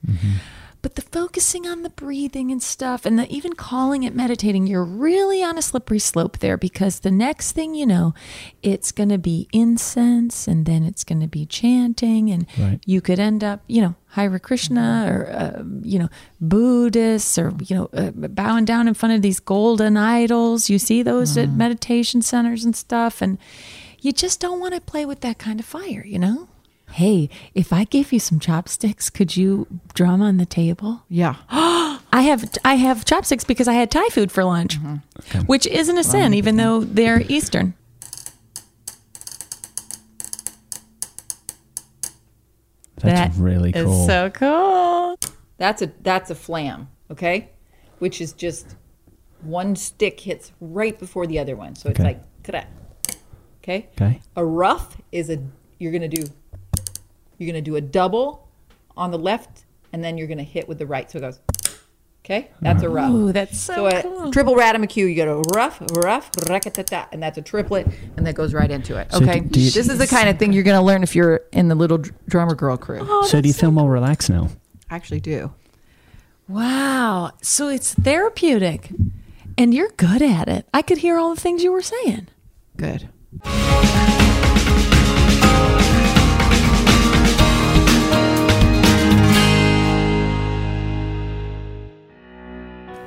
But 0.80 0.94
the 0.94 1.02
focusing 1.02 1.66
on 1.66 1.82
the 1.82 1.90
breathing 1.90 2.52
and 2.52 2.62
stuff, 2.62 3.04
and 3.04 3.18
the, 3.18 3.28
even 3.28 3.54
calling 3.54 4.04
it 4.04 4.14
meditating, 4.14 4.68
you're 4.68 4.84
really 4.84 5.42
on 5.42 5.58
a 5.58 5.62
slippery 5.62 5.98
slope 5.98 6.38
there 6.38 6.56
because 6.56 7.00
the 7.00 7.10
next 7.10 7.52
thing 7.52 7.74
you 7.74 7.84
know, 7.84 8.14
it's 8.62 8.92
going 8.92 9.08
to 9.08 9.18
be 9.18 9.48
incense 9.52 10.46
and 10.46 10.66
then 10.66 10.84
it's 10.84 11.02
going 11.02 11.20
to 11.20 11.26
be 11.26 11.44
chanting, 11.46 12.30
and 12.30 12.46
Right. 12.56 12.80
you 12.86 13.00
could 13.00 13.18
end 13.18 13.42
up, 13.42 13.62
you 13.66 13.80
know, 13.82 13.96
Hare 14.10 14.38
Krishna 14.38 15.06
or, 15.10 15.30
uh, 15.30 15.62
you 15.82 15.98
know, 15.98 16.08
Buddhists 16.40 17.38
or, 17.38 17.52
you 17.66 17.76
know, 17.76 17.90
uh, 17.92 18.10
bowing 18.12 18.64
down 18.64 18.88
in 18.88 18.94
front 18.94 19.14
of 19.14 19.22
these 19.22 19.40
golden 19.40 19.96
idols. 19.96 20.70
You 20.70 20.78
see 20.78 21.02
those 21.02 21.36
at 21.36 21.50
meditation 21.50 22.22
centers 22.22 22.64
and 22.64 22.74
stuff. 22.74 23.20
And 23.20 23.38
you 24.00 24.12
just 24.12 24.40
don't 24.40 24.60
want 24.60 24.74
to 24.74 24.80
play 24.80 25.04
with 25.04 25.20
that 25.20 25.38
kind 25.38 25.60
of 25.60 25.66
fire, 25.66 26.04
you 26.06 26.18
know? 26.18 26.48
Hey, 26.92 27.29
if 27.55 27.72
I 27.72 27.85
gave 27.85 28.12
you 28.12 28.18
some 28.18 28.40
chopsticks, 28.40 29.11
could 29.11 29.37
you 29.37 29.66
drum 29.94 30.22
on 30.22 30.37
the 30.38 30.46
table? 30.46 31.03
Yeah. 31.09 31.37
I 31.51 32.22
have 32.22 32.51
I 32.64 32.74
have 32.74 33.05
chopsticks 33.05 33.44
because 33.44 33.68
I 33.68 33.74
had 33.74 33.90
Thai 33.90 34.09
food 34.09 34.33
for 34.33 34.42
lunch, 34.44 34.81
mm-hmm. 34.81 35.40
which 35.40 35.66
isn't 35.66 35.98
a 35.98 36.03
sin, 36.05 36.33
even 36.35 36.57
though 36.57 36.81
they're 36.81 37.20
Eastern. 37.29 37.74
That's 42.96 43.37
really 43.37 43.70
is 43.70 43.85
cool. 43.85 44.07
so 44.07 44.31
cool. 44.31 45.18
That's 45.59 45.83
a 45.83 45.92
that's 46.01 46.31
a 46.31 46.35
flam, 46.35 46.88
okay? 47.11 47.51
Which 47.98 48.20
is 48.20 48.33
just 48.33 48.74
one 49.42 49.77
stick 49.77 50.18
hits 50.20 50.53
right 50.61 50.98
before 50.98 51.27
the 51.27 51.38
other 51.38 51.55
one. 51.57 51.77
So 51.77 51.90
it's 51.90 52.01
Okay. 52.01 52.09
like 52.09 52.24
Okay? 53.62 53.88
okay. 54.01 54.20
A 54.35 54.44
rough 54.44 54.96
is 55.12 55.29
a 55.31 55.38
you're 55.79 55.92
gonna 55.92 56.09
do 56.09 56.24
you're 57.38 57.46
gonna 57.46 57.62
do 57.62 57.77
a 57.77 57.81
double 57.81 58.48
on 58.96 59.11
the 59.11 59.18
left 59.18 59.64
and 59.92 60.05
then 60.05 60.18
you're 60.18 60.29
gonna 60.29 60.42
hit 60.42 60.68
with 60.68 60.79
the 60.79 60.87
right. 60.87 61.11
So 61.11 61.18
it 61.18 61.22
goes 61.22 61.40
Okay? 62.29 62.51
That's 62.61 62.83
a 62.83 62.90
rough. 62.90 63.11
Ooh, 63.11 63.33
that's 63.33 63.59
so, 63.59 63.74
cool. 63.74 63.90
So 63.90 63.96
a 63.96 64.03
cool. 64.03 64.33
triple 64.33 64.55
ratamacue, 64.55 64.96
you 65.09 65.14
go 65.14 65.38
a 65.38 65.42
rough, 65.57 65.81
rough, 65.96 66.31
rakatata, 66.33 67.07
and 67.11 67.22
that's 67.22 67.38
a 67.38 67.42
triplet, 67.42 67.87
and 68.18 68.27
that 68.27 68.35
goes 68.35 68.53
right 68.53 68.70
into 68.70 68.98
it. 68.98 69.11
So 69.11 69.22
Okay, 69.22 69.40
do- 69.40 69.48
do 69.48 69.61
you- 69.61 69.70
this 69.70 69.88
is 69.88 69.96
the 69.96 70.07
kind 70.07 70.29
of 70.29 70.38
thing 70.38 70.53
you're 70.53 70.62
going 70.62 70.79
to 70.79 70.85
learn 70.85 71.03
if 71.03 71.16
you're 71.16 71.40
in 71.53 71.68
the 71.68 71.74
little 71.74 71.96
drummer 72.29 72.55
girl 72.55 72.77
crew. 72.77 72.98
Oh, 73.01 73.27
so 73.27 73.40
do 73.40 73.48
you 73.48 73.55
feel 73.55 73.70
more 73.70 73.90
relaxed 73.90 74.29
now? 74.29 74.51
I 74.90 74.96
actually 74.96 75.20
do. 75.20 75.53
Wow. 76.48 77.31
So 77.40 77.68
it's 77.68 77.94
therapeutic. 77.94 78.90
And 79.57 79.72
you're 79.72 79.90
good 79.96 80.20
at 80.20 80.48
it. 80.48 80.66
I 80.74 80.83
could 80.83 80.98
hear 80.98 81.16
all 81.16 81.35
the 81.35 81.40
things 81.40 81.64
you 81.64 81.72
were 81.72 81.81
saying. 81.81 82.29
Good. 82.77 83.09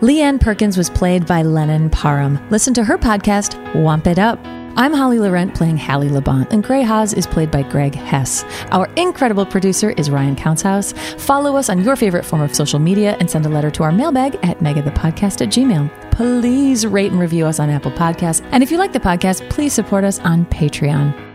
Lee 0.01 0.21
Anne 0.21 0.39
Perkins 0.39 0.77
was 0.77 0.89
played 0.89 1.27
by 1.27 1.43
Lennon 1.43 1.87
Parham. 1.91 2.39
Listen 2.49 2.73
to 2.73 2.83
her 2.83 2.97
podcast, 2.97 3.53
Womp 3.73 4.07
It 4.07 4.17
Up. 4.17 4.39
I'm 4.75 4.93
Holly 4.93 5.19
Laurent 5.19 5.53
playing 5.53 5.77
Hallie 5.77 6.09
Labont, 6.09 6.51
and 6.51 6.63
Gray 6.63 6.81
Haas 6.81 7.13
is 7.13 7.27
played 7.27 7.51
by 7.51 7.61
Greg 7.61 7.93
Hess. 7.93 8.43
Our 8.71 8.87
incredible 8.95 9.45
producer 9.45 9.91
is 9.91 10.09
Ryan 10.09 10.35
Countshouse. 10.35 10.93
Follow 11.21 11.55
us 11.55 11.69
on 11.69 11.83
your 11.83 11.95
favorite 11.95 12.25
form 12.25 12.41
of 12.41 12.55
social 12.55 12.79
media 12.79 13.15
and 13.19 13.29
send 13.29 13.45
a 13.45 13.49
letter 13.49 13.69
to 13.69 13.83
our 13.83 13.91
mailbag 13.91 14.39
at 14.41 14.57
megathepodcast 14.57 15.41
at 15.41 15.49
gmail. 15.49 16.11
Please 16.11 16.87
rate 16.87 17.11
and 17.11 17.21
review 17.21 17.45
us 17.45 17.59
on 17.59 17.69
Apple 17.69 17.91
Podcasts. 17.91 18.43
And 18.51 18.63
if 18.63 18.71
you 18.71 18.79
like 18.79 18.93
the 18.93 18.99
podcast, 18.99 19.47
please 19.51 19.71
support 19.71 20.03
us 20.03 20.17
on 20.21 20.47
Patreon. 20.47 21.30